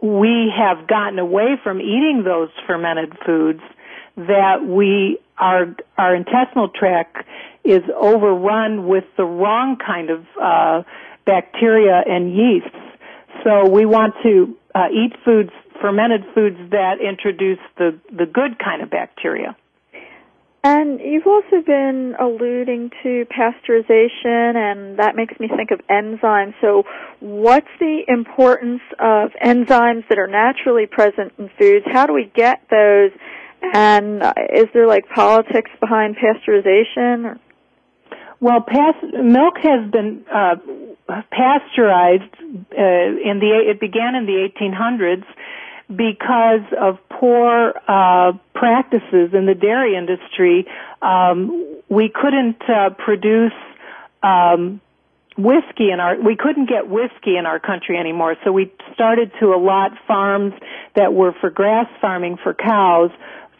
[0.02, 3.62] we have gotten away from eating those fermented foods
[4.26, 7.24] that we our our intestinal tract
[7.64, 10.82] is overrun with the wrong kind of uh,
[11.24, 12.76] bacteria and yeasts.
[13.44, 15.50] So we want to uh, eat foods,
[15.80, 19.56] fermented foods that introduce the the good kind of bacteria.
[20.64, 26.54] And you've also been alluding to pasteurization, and that makes me think of enzymes.
[26.60, 26.82] So,
[27.20, 31.86] what's the importance of enzymes that are naturally present in foods?
[31.86, 33.12] How do we get those?
[33.62, 37.38] And is there like politics behind pasteurization?
[38.40, 40.56] Well, past- milk has been uh,
[41.30, 43.62] pasteurized uh, in the.
[43.68, 45.24] It began in the 1800s
[45.88, 50.66] because of poor uh, practices in the dairy industry.
[51.02, 53.52] Um, we couldn't uh, produce
[54.22, 54.80] um,
[55.38, 59.54] whiskey in our we couldn't get whiskey in our country anymore so we started to
[59.54, 60.52] allot farms
[60.96, 63.12] that were for grass farming for cows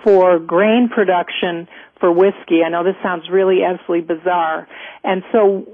[0.05, 1.69] for grain production
[2.01, 2.63] for whiskey.
[2.65, 4.69] I know this sounds really absolutely bizarre.
[5.03, 5.67] And so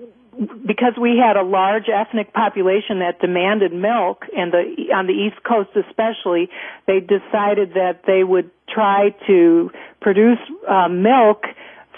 [0.66, 5.36] because we had a large ethnic population that demanded milk and the on the east
[5.44, 6.48] coast especially
[6.86, 9.70] they decided that they would try to
[10.00, 11.44] produce uh, milk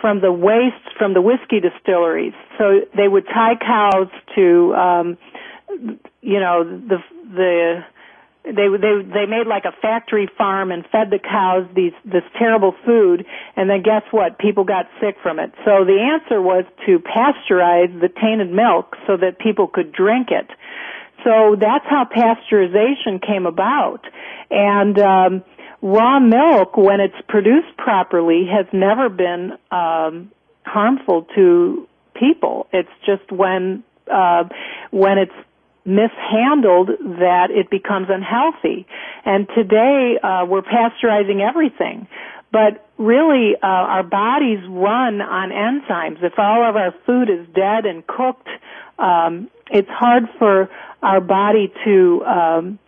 [0.01, 2.35] from the waste from the whiskey distilleries.
[2.59, 5.19] So they would tie cows to um
[6.21, 6.99] you know the
[7.35, 7.85] the
[8.47, 12.75] they they they made like a factory farm and fed the cows these this terrible
[12.85, 13.27] food
[13.57, 14.39] and then guess what?
[14.39, 15.53] People got sick from it.
[15.65, 20.49] So the answer was to pasteurize the tainted milk so that people could drink it.
[21.25, 24.07] So that's how pasteurization came about.
[24.51, 25.45] And um
[25.83, 30.31] raw milk when it's produced properly has never been um
[30.65, 32.69] harmful to people.
[32.73, 33.83] It's just when
[34.13, 34.45] uh
[34.93, 35.35] when it's
[35.87, 36.89] mishandled
[37.21, 38.87] that it becomes unhealthy.
[39.25, 42.09] And today uh, we're pasteurizing everything.
[42.53, 46.23] But really, uh, our bodies run on enzymes.
[46.23, 48.49] If all of our food is dead and cooked,
[48.99, 50.69] um, it's hard for
[51.03, 52.79] our body to um,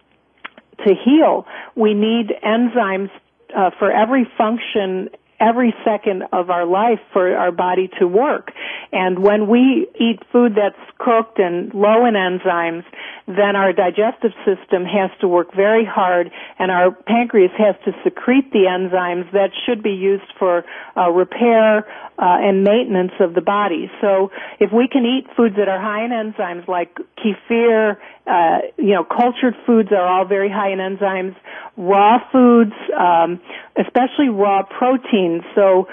[0.86, 1.44] to heal.
[1.74, 3.10] We need enzymes
[3.54, 5.10] uh, for every function
[5.40, 8.52] every second of our life for our body to work.
[8.92, 12.84] And when we eat food that's cooked and low in enzymes,
[13.26, 18.50] then our digestive system has to work very hard and our pancreas has to secrete
[18.52, 20.64] the enzymes that should be used for
[20.96, 21.86] uh, repair
[22.18, 23.90] uh, and maintenance of the body.
[24.00, 27.98] So if we can eat foods that are high in enzymes like kefir,
[28.28, 31.34] uh, you know, cultured foods are all very high in enzymes.
[31.76, 33.40] Raw foods, um,
[33.78, 35.88] especially raw proteins, so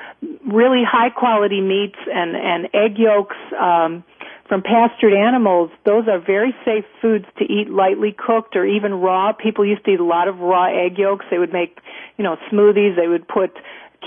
[0.45, 4.03] really high quality meats and, and egg yolks, um,
[4.47, 9.33] from pastured animals, those are very safe foods to eat lightly cooked or even raw.
[9.33, 11.25] People used to eat a lot of raw egg yolks.
[11.31, 11.79] They would make,
[12.17, 12.95] you know, smoothies.
[12.95, 13.57] They would put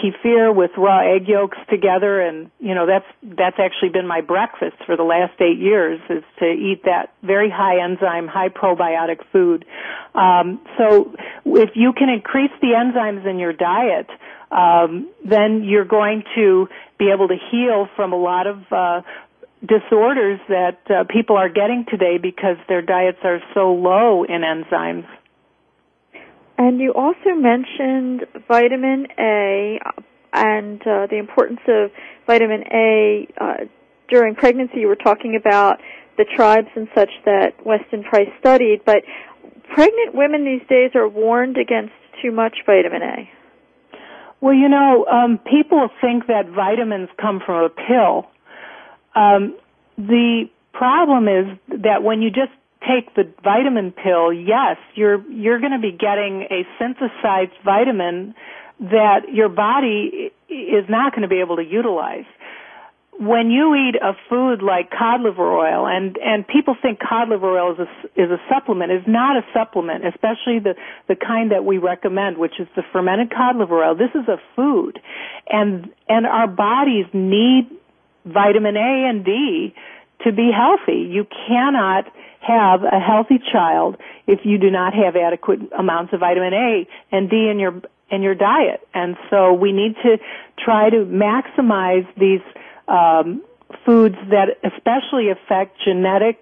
[0.03, 4.77] kefir with raw egg yolks together and you know that's that's actually been my breakfast
[4.87, 9.65] for the last eight years is to eat that very high enzyme high probiotic food.
[10.15, 14.09] Um, so if you can increase the enzymes in your diet
[14.51, 16.69] um, then you're going to
[16.99, 19.03] be able to heal from a lot of uh,
[19.61, 25.07] disorders that uh, people are getting today because their diets are so low in enzymes
[26.59, 29.79] and you also mentioned vitamin A
[30.33, 31.91] and uh, the importance of
[32.27, 33.55] vitamin A uh,
[34.09, 34.81] during pregnancy.
[34.81, 35.79] You were talking about
[36.19, 38.99] the tribes and such that Weston Price studied, but
[39.73, 43.31] pregnant women these days are warned against too much vitamin A.
[44.41, 48.27] Well, you know, um, people think that vitamins come from a pill.
[49.15, 49.57] Um,
[49.97, 52.53] the problem is that when you just
[52.87, 58.35] take the vitamin pill, yes, you're you're going to be getting a synthesized vitamin
[58.81, 62.27] that your body is not going to be able to utilize.
[63.21, 67.59] When you eat a food like cod liver oil, and and people think cod liver
[67.59, 70.75] oil is a is a supplement, is not a supplement, especially the
[71.09, 73.97] the kind that we recommend, which is the fermented cod liver oil.
[73.97, 75.01] This is a food,
[75.49, 77.67] and and our bodies need
[78.25, 79.75] vitamin A and D
[80.25, 81.09] to be healthy.
[81.11, 82.05] You cannot
[82.41, 83.97] have a healthy child
[84.27, 88.23] if you do not have adequate amounts of vitamin A and D in your in
[88.23, 88.87] your diet.
[88.95, 90.19] And so we need to
[90.59, 92.41] try to maximize these
[92.87, 93.43] um,
[93.85, 96.39] foods that especially affect genetic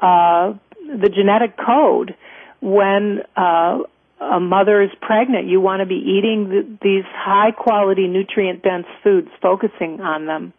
[0.00, 0.54] uh,
[0.88, 2.14] the genetic code
[2.60, 3.78] when uh,
[4.20, 5.48] a mother is pregnant.
[5.48, 10.52] You want to be eating the, these high quality nutrient dense foods, focusing on them.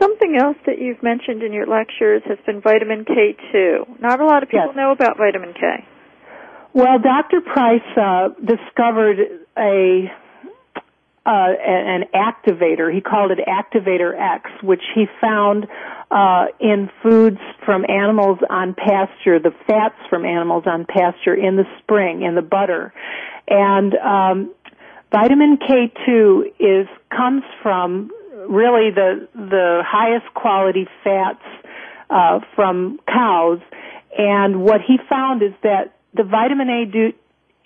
[0.00, 4.00] Something else that you've mentioned in your lectures has been vitamin K2.
[4.00, 4.76] Not a lot of people yes.
[4.76, 5.84] know about vitamin K.
[6.72, 7.40] Well, Dr.
[7.40, 9.18] Price uh, discovered
[9.56, 10.12] a
[11.26, 12.92] uh, an activator.
[12.92, 15.66] He called it Activator X, which he found
[16.10, 21.64] uh, in foods from animals on pasture, the fats from animals on pasture in the
[21.80, 22.94] spring, in the butter,
[23.46, 24.54] and um,
[25.12, 28.10] vitamin K2 is comes from
[28.48, 31.44] really the the highest quality fats
[32.10, 33.60] uh, from cows.
[34.16, 37.12] And what he found is that the vitamin A do,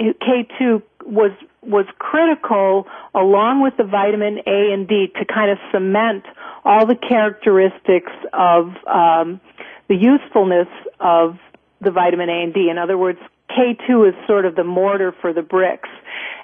[0.01, 1.31] K2 was
[1.63, 6.25] was critical along with the vitamin A and D to kind of cement
[6.65, 9.41] all the characteristics of um,
[9.89, 10.69] the usefulness
[11.01, 11.39] of
[11.81, 12.69] the vitamin A and D.
[12.71, 13.19] In other words,
[13.51, 15.89] K2 is sort of the mortar for the bricks.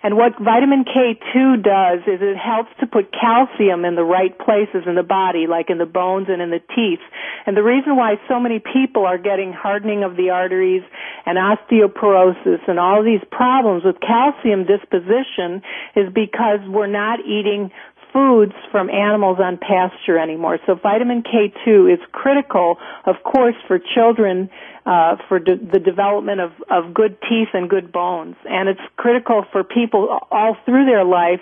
[0.03, 4.87] And what vitamin K2 does is it helps to put calcium in the right places
[4.87, 7.03] in the body, like in the bones and in the teeth.
[7.47, 10.83] And the reason why so many people are getting hardening of the arteries
[11.27, 15.63] and osteoporosis and all these problems with calcium disposition
[15.97, 17.71] is because we're not eating
[18.13, 20.59] foods from animals on pasture anymore.
[20.67, 24.51] So vitamin K2 is critical, of course, for children,
[24.87, 28.37] uh, for de- the development of, of good teeth and good bones.
[28.45, 31.41] And it's critical for people all through their life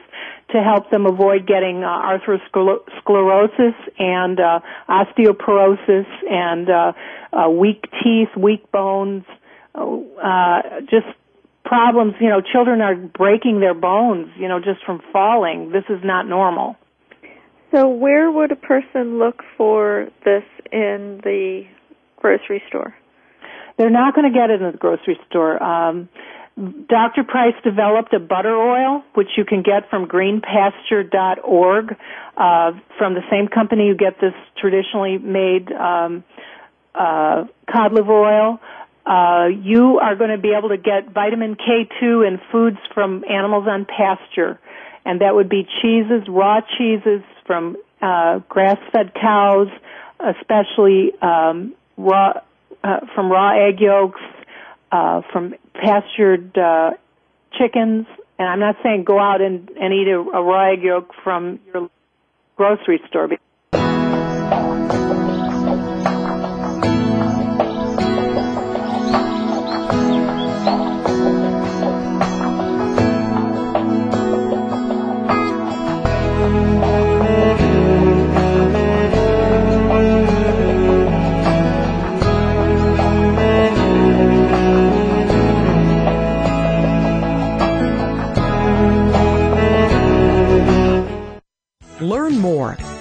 [0.51, 6.93] to help them avoid getting uh, atherosclerosis and uh, osteoporosis and uh,
[7.33, 9.25] uh, weak teeth, weak bones,
[9.75, 11.07] uh, just
[11.67, 15.71] problems, you know, children are breaking their bones, you know, just from falling.
[15.73, 16.77] This is not normal.
[17.75, 21.65] So where would a person look for this in the
[22.17, 22.95] grocery store?
[23.77, 25.63] They're not going to get it in the grocery store.
[25.63, 26.09] Um,
[26.57, 27.23] Dr.
[27.25, 31.97] Price developed a butter oil, which you can get from greenpasture.org,
[32.37, 36.25] uh, from the same company you get this traditionally made um,
[36.95, 38.59] uh, cod liver oil.
[39.07, 43.67] Uh, you are going to be able to get vitamin K2 in foods from animals
[43.69, 44.59] on pasture,
[45.05, 49.69] and that would be cheeses, raw cheeses from uh, grass-fed cows,
[50.19, 52.41] especially um, raw
[52.83, 54.21] uh, from raw egg yolks,
[54.91, 56.91] uh, from pastured uh,
[57.57, 58.07] chickens.
[58.39, 61.61] And I'm not saying go out and, and eat a, a raw egg yolk from
[61.73, 61.89] your
[62.57, 63.29] grocery store.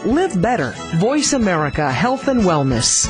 [0.05, 0.75] Live better.
[0.97, 3.09] Voice America Health and Wellness.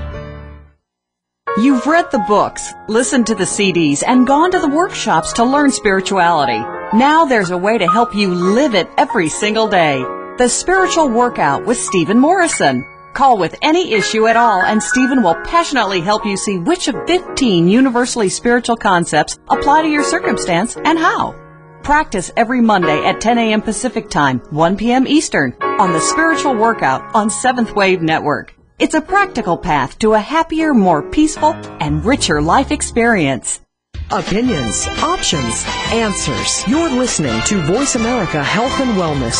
[1.57, 5.69] You've read the books, listened to the CDs, and gone to the workshops to learn
[5.69, 6.59] spirituality.
[6.97, 10.01] Now there's a way to help you live it every single day.
[10.37, 12.85] The Spiritual Workout with Stephen Morrison.
[13.13, 16.95] Call with any issue at all and Stephen will passionately help you see which of
[17.05, 21.35] 15 universally spiritual concepts apply to your circumstance and how.
[21.83, 23.61] Practice every Monday at 10 a.m.
[23.61, 25.05] Pacific Time, 1 p.m.
[25.05, 28.55] Eastern on the Spiritual Workout on Seventh Wave Network.
[28.81, 33.61] It's a practical path to a happier, more peaceful, and richer life experience.
[34.09, 36.67] Opinions, options, answers.
[36.67, 39.37] You're listening to Voice America Health and Wellness.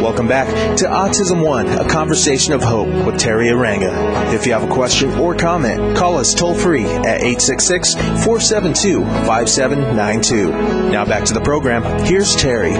[0.00, 0.48] Welcome back
[0.78, 4.32] to Autism One, a conversation of hope with Teri Arranga.
[4.32, 10.90] If you have a question or comment, call us toll free at 866 472 5792.
[10.90, 11.82] Now back to the program.
[12.06, 12.72] Here's Teri.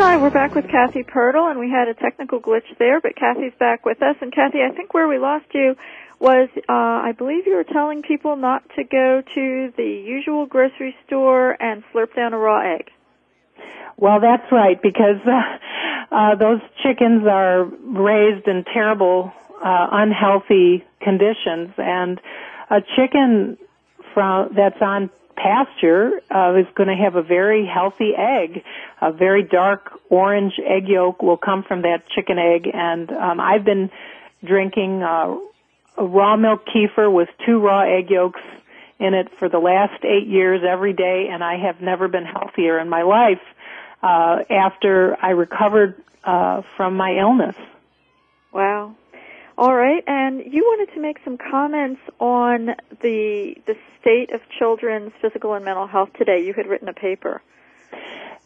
[0.00, 3.52] Hi, we're back with Kathy Pirtle, and we had a technical glitch there, but Kathy's
[3.58, 4.14] back with us.
[4.20, 5.74] And Kathy, I think where we lost you
[6.20, 10.94] was, uh, I believe you were telling people not to go to the usual grocery
[11.04, 12.92] store and slurp down a raw egg.
[13.96, 21.74] Well, that's right, because uh, uh, those chickens are raised in terrible, uh, unhealthy conditions,
[21.76, 22.20] and
[22.70, 23.58] a chicken
[24.14, 25.10] from that's on
[25.40, 28.64] pasture uh, is going to have a very healthy egg.
[29.00, 33.64] A very dark orange egg yolk will come from that chicken egg, and um, I've
[33.64, 33.90] been
[34.44, 35.36] drinking uh,
[35.96, 38.40] raw milk kefir with two raw egg yolks
[38.98, 42.78] in it for the last eight years every day, and I have never been healthier
[42.78, 43.40] in my life
[44.02, 47.56] uh, after I recovered uh, from my illness.
[48.52, 48.96] Wow.
[49.58, 55.10] All right, and you wanted to make some comments on the the state of children's
[55.20, 56.44] physical and mental health today.
[56.46, 57.42] You had written a paper.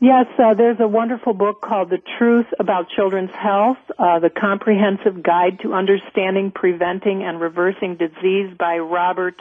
[0.01, 5.23] Yes, uh, there's a wonderful book called The Truth About Children's Health, uh, The Comprehensive
[5.23, 9.37] Guide to Understanding, Preventing, and Reversing Disease by Robert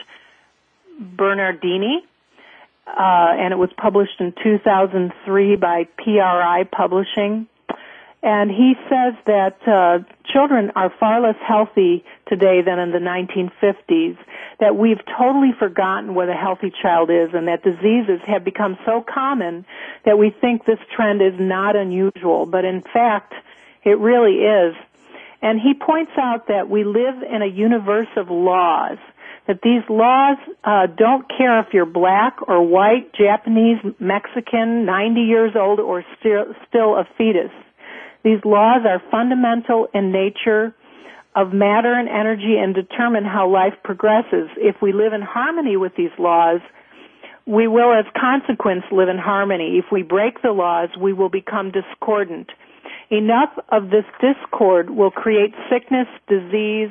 [1.00, 2.04] Bernardini.
[2.86, 7.48] Uh, and it was published in 2003 by PRI Publishing.
[8.22, 9.98] And he says that uh,
[10.32, 14.16] children are far less healthy today than in the 1950s,
[14.60, 19.02] that we've totally forgotten what a healthy child is, and that diseases have become so
[19.02, 19.66] common
[20.04, 23.34] that we think this trend is not unusual, but in fact,
[23.82, 24.76] it really is.
[25.42, 28.98] And he points out that we live in a universe of laws,
[29.48, 35.56] that these laws uh, don't care if you're black or white, Japanese, Mexican, 90 years
[35.56, 37.50] old, or still, still a fetus
[38.24, 40.74] these laws are fundamental in nature
[41.34, 44.48] of matter and energy and determine how life progresses.
[44.56, 46.60] If we live in harmony with these laws,
[47.46, 49.78] we will as consequence live in harmony.
[49.78, 52.50] If we break the laws, we will become discordant.
[53.10, 56.90] Enough of this discord will create sickness, disease,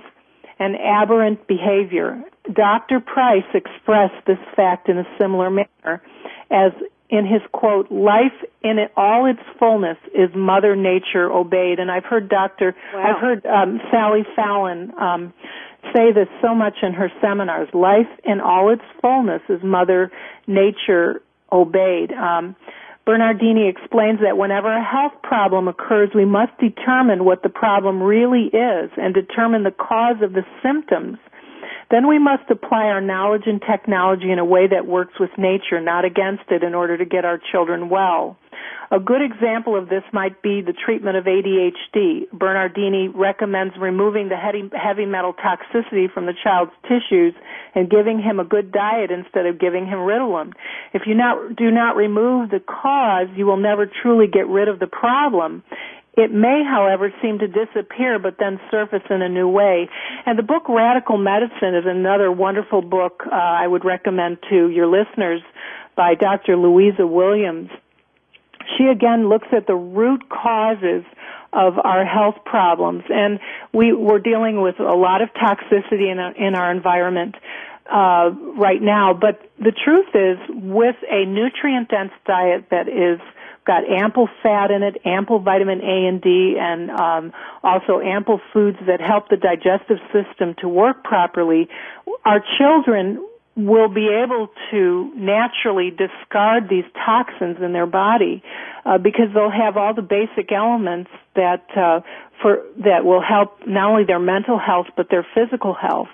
[0.59, 2.21] and aberrant behavior.
[2.51, 2.99] Dr.
[2.99, 6.01] Price expressed this fact in a similar manner
[6.51, 6.71] as
[7.12, 8.34] in his quote, life
[8.64, 11.78] in it, all its fullness is Mother Nature obeyed.
[11.78, 12.74] And I've heard Dr.
[12.93, 13.03] Wow.
[13.03, 15.34] I've heard um, Sally Fallon um,
[15.93, 17.68] say this so much in her seminars.
[17.74, 20.09] Life in all its fullness is Mother
[20.47, 22.14] Nature obeyed.
[22.14, 22.55] Um,
[23.05, 28.45] Bernardini explains that whenever a health problem occurs, we must determine what the problem really
[28.45, 31.18] is and determine the cause of the symptoms.
[31.91, 35.81] Then we must apply our knowledge and technology in a way that works with nature,
[35.81, 38.37] not against it, in order to get our children well.
[38.91, 42.29] A good example of this might be the treatment of ADHD.
[42.31, 47.33] Bernardini recommends removing the heavy, heavy metal toxicity from the child's tissues
[47.73, 50.51] and giving him a good diet instead of giving him Ritalin.
[50.93, 54.79] If you not, do not remove the cause, you will never truly get rid of
[54.79, 55.63] the problem.
[56.18, 59.89] It may, however, seem to disappear but then surface in a new way.
[60.26, 64.88] And the book Radical Medicine is another wonderful book uh, I would recommend to your
[64.88, 65.41] listeners
[65.95, 66.57] by Dr.
[66.57, 67.70] Louisa Williams.
[68.78, 71.03] She again looks at the root causes
[71.53, 73.39] of our health problems, and
[73.74, 77.36] we we're dealing with a lot of toxicity in our, in our environment
[77.91, 79.14] uh, right now.
[79.14, 83.20] But the truth is, with a nutrient dense diet that is
[83.66, 87.34] got ample fat in it, ample vitamin A and D, and um,
[87.64, 91.70] also ample foods that help the digestive system to work properly,
[92.26, 98.41] our children will be able to naturally discard these toxins in their body
[98.86, 101.99] uh, because they'll have all the basic elements that uh,
[102.41, 106.09] for that will help not only their mental health but their physical health.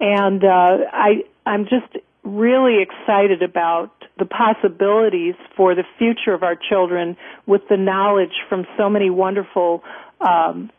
[0.00, 6.56] And uh, I I'm just really excited about the possibilities for the future of our
[6.56, 9.82] children with the knowledge from so many wonderful
[10.20, 10.70] um,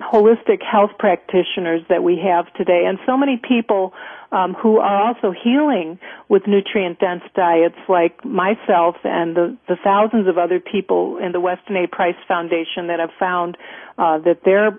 [0.00, 3.92] holistic health practitioners that we have today, and so many people
[4.30, 5.98] um, who are also healing
[6.28, 11.40] with nutrient dense diets, like myself and the, the thousands of other people in the
[11.40, 11.88] Weston A.
[11.88, 13.56] Price Foundation that have found
[13.96, 14.78] uh, that their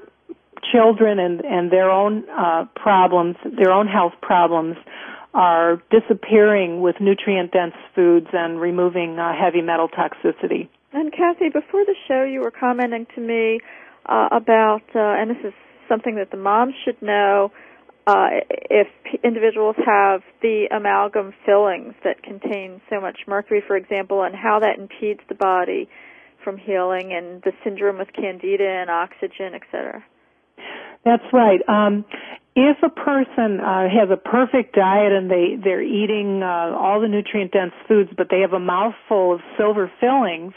[0.72, 4.78] children and and their own uh, problems, their own health problems,
[5.34, 10.68] are disappearing with nutrient dense foods and removing uh, heavy metal toxicity.
[10.92, 13.60] And Kathy, before the show, you were commenting to me
[14.08, 15.54] uh, about, uh, and this is
[15.88, 17.52] something that the moms should know,
[18.08, 18.30] uh,
[18.72, 18.88] if
[19.24, 24.80] individuals have the amalgam fillings that contain so much mercury, for example, and how that
[24.80, 25.88] impedes the body
[26.44, 30.04] from healing, and the syndrome with candida and oxygen, etc.
[31.06, 31.62] That's right.
[31.68, 32.06] Um,
[32.56, 37.08] if a person uh, has a perfect diet and they they're eating uh, all the
[37.08, 40.54] nutrient dense foods, but they have a mouthful of silver fillings,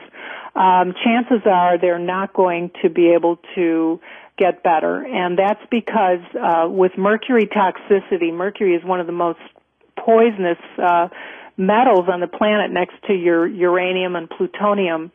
[0.57, 4.01] um, chances are they're not going to be able to
[4.38, 9.38] get better, and that's because uh, with mercury toxicity, mercury is one of the most
[9.97, 11.09] poisonous uh,
[11.57, 15.12] metals on the planet next to your uranium and plutonium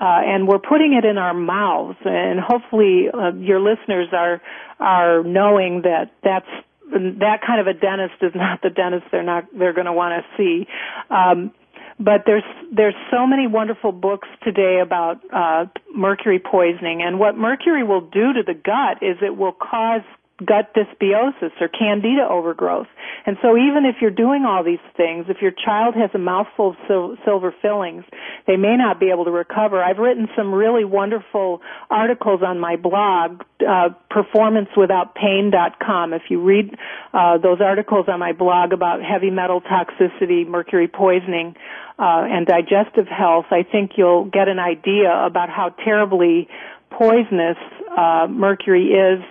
[0.00, 1.98] uh, and we're putting it in our mouths.
[2.04, 4.40] And hopefully, uh, your listeners are
[4.78, 6.48] are knowing that that's
[6.92, 10.24] that kind of a dentist is not the dentist they're not they're going to want
[10.24, 10.66] to see.
[11.10, 11.52] Um,
[12.00, 17.82] but there's there's so many wonderful books today about uh, mercury poisoning, and what mercury
[17.82, 20.02] will do to the gut is it will cause
[20.44, 22.88] gut dysbiosis or candida overgrowth.
[23.26, 26.70] And so even if you're doing all these things, if your child has a mouthful
[26.70, 28.04] of sil- silver fillings,
[28.46, 29.82] they may not be able to recover.
[29.82, 31.60] I've written some really wonderful
[31.90, 36.14] articles on my blog, uh, performancewithoutpain.com.
[36.14, 36.76] If you read
[37.12, 41.56] uh, those articles on my blog about heavy metal toxicity, mercury poisoning,
[41.98, 46.46] uh, and digestive health, I think you'll get an idea about how terribly
[46.90, 47.56] poisonous
[47.96, 49.24] uh, mercury is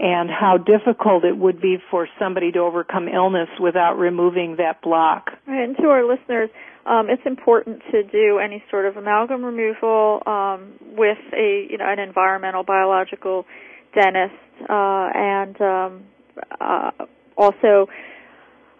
[0.00, 5.30] and how difficult it would be for somebody to overcome illness without removing that block.
[5.46, 6.48] And to our listeners,
[6.86, 11.84] um, it's important to do any sort of amalgam removal um, with a you know
[11.86, 13.44] an environmental biological
[13.94, 16.02] dentist, uh, and um,
[16.58, 16.90] uh,
[17.36, 17.86] also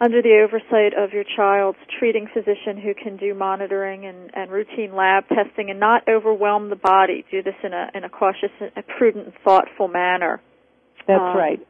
[0.00, 4.96] under the oversight of your child's treating physician who can do monitoring and, and routine
[4.96, 7.26] lab testing and not overwhelm the body.
[7.30, 10.40] Do this in a in a cautious, a prudent, thoughtful manner.
[11.10, 11.60] That's um, right.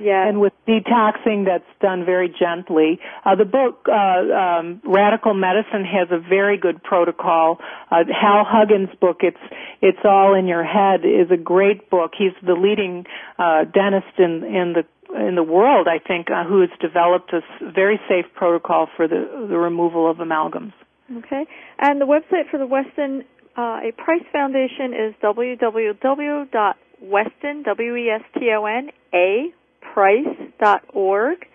[0.00, 0.28] Yeah.
[0.28, 2.98] And with detoxing, that's done very gently.
[3.24, 7.58] Uh, the book, uh, um, Radical Medicine has a very good protocol.
[7.90, 9.38] Uh, Hal Huggins' book, It's,
[9.80, 12.12] It's All in Your Head, is a great book.
[12.18, 13.06] He's the leading,
[13.38, 17.40] uh, dentist in, in the in the world, I think, uh, who has developed a
[17.70, 20.72] very safe protocol for the, the removal of amalgams.
[21.18, 21.46] Okay.
[21.78, 23.22] And the website for the Weston
[23.56, 26.74] uh, A Price Foundation is www
[27.04, 29.52] Weston, W-E-S-T-O-N, A,
[29.92, 31.46] price.org.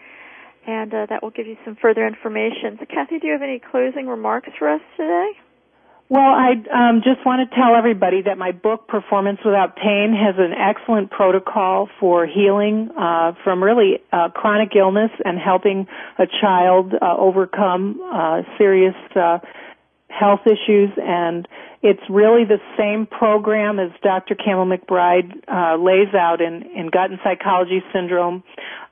[0.68, 2.78] And uh, that will give you some further information.
[2.80, 5.32] So, Kathy, do you have any closing remarks for us today?
[6.10, 10.34] Well, I um, just want to tell everybody that my book, Performance Without Pain, has
[10.39, 15.86] an excellent protocol for healing uh, from really uh, chronic illness and helping
[16.18, 19.38] a child uh, overcome uh, serious uh,
[20.10, 21.47] health issues, and
[21.82, 24.36] it's really the same program as Dr.
[24.36, 28.43] Campbell McBride uh, lays out in, in gut and psychology syndrome,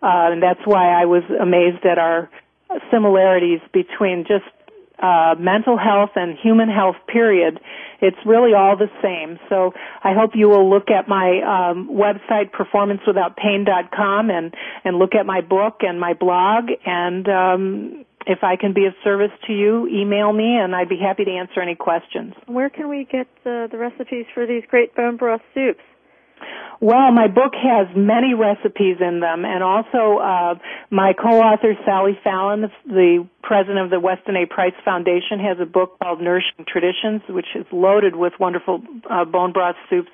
[0.02, 2.30] uh, and that's why I was amazed at our
[2.92, 4.46] similarities between just
[5.00, 7.60] uh, mental health and human health period.
[8.02, 9.40] It's really all the same.
[9.50, 14.54] So I hope you will look at my um, website, performancewithoutpain.com, and
[14.84, 16.70] and look at my book and my blog.
[16.86, 21.00] And um, if I can be of service to you, email me, and I'd be
[21.00, 22.34] happy to answer any questions.
[22.46, 25.82] Where can we get uh, the recipes for these great bone broth soups?
[26.80, 30.56] Well, my book has many recipes in them, and also uh,
[30.92, 34.46] my co-author Sally Fallon, the, the president of the Weston A.
[34.46, 39.54] Price Foundation, has a book called Nourishing Traditions, which is loaded with wonderful uh, bone
[39.54, 40.12] broth soups.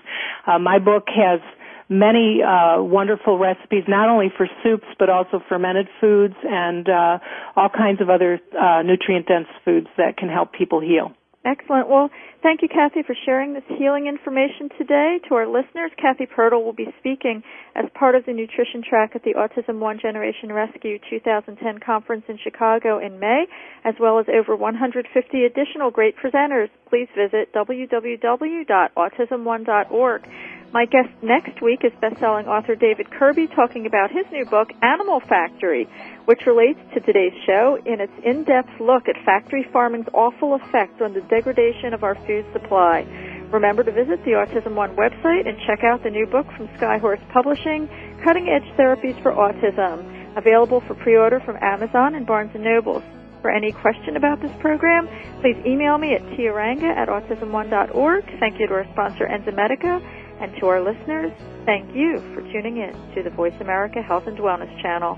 [0.48, 1.42] Uh, my book has
[1.90, 7.20] many uh, wonderful recipes, not only for soups but also fermented foods and uh,
[7.56, 11.14] all kinds of other uh, nutrient-dense foods that can help people heal.
[11.46, 11.90] Excellent.
[11.90, 12.10] Well,
[12.44, 15.20] thank you, Kathy, for sharing this healing information today.
[15.30, 17.42] To our listeners, Kathy Pirtle will be speaking
[17.74, 22.38] as part of the nutrition track at the Autism One Generation Rescue 2010 conference in
[22.38, 23.46] Chicago in May,
[23.86, 26.70] as well as over 150 additional great presenters.
[26.90, 30.30] Please visit www.autismone.org.
[30.74, 35.20] My guest next week is best-selling author David Kirby talking about his new book, Animal
[35.20, 35.88] Factory,
[36.26, 41.14] which relates to today's show in its in-depth look at factory farming's awful effect on
[41.14, 43.06] the degradation of our food supply.
[43.52, 47.22] Remember to visit the Autism One website and check out the new book from Skyhorse
[47.32, 47.88] Publishing,
[48.24, 50.02] Cutting Edge Therapies for Autism,
[50.36, 53.04] available for pre-order from Amazon and Barnes & Nobles.
[53.44, 55.08] For any question about this program,
[55.42, 58.24] please email me at tiaranga at autismone.org.
[58.40, 60.02] Thank you to our sponsor, Enzymedica
[60.44, 61.32] and to our listeners,
[61.66, 65.18] thank you for tuning in to the Voice America Health and Wellness channel.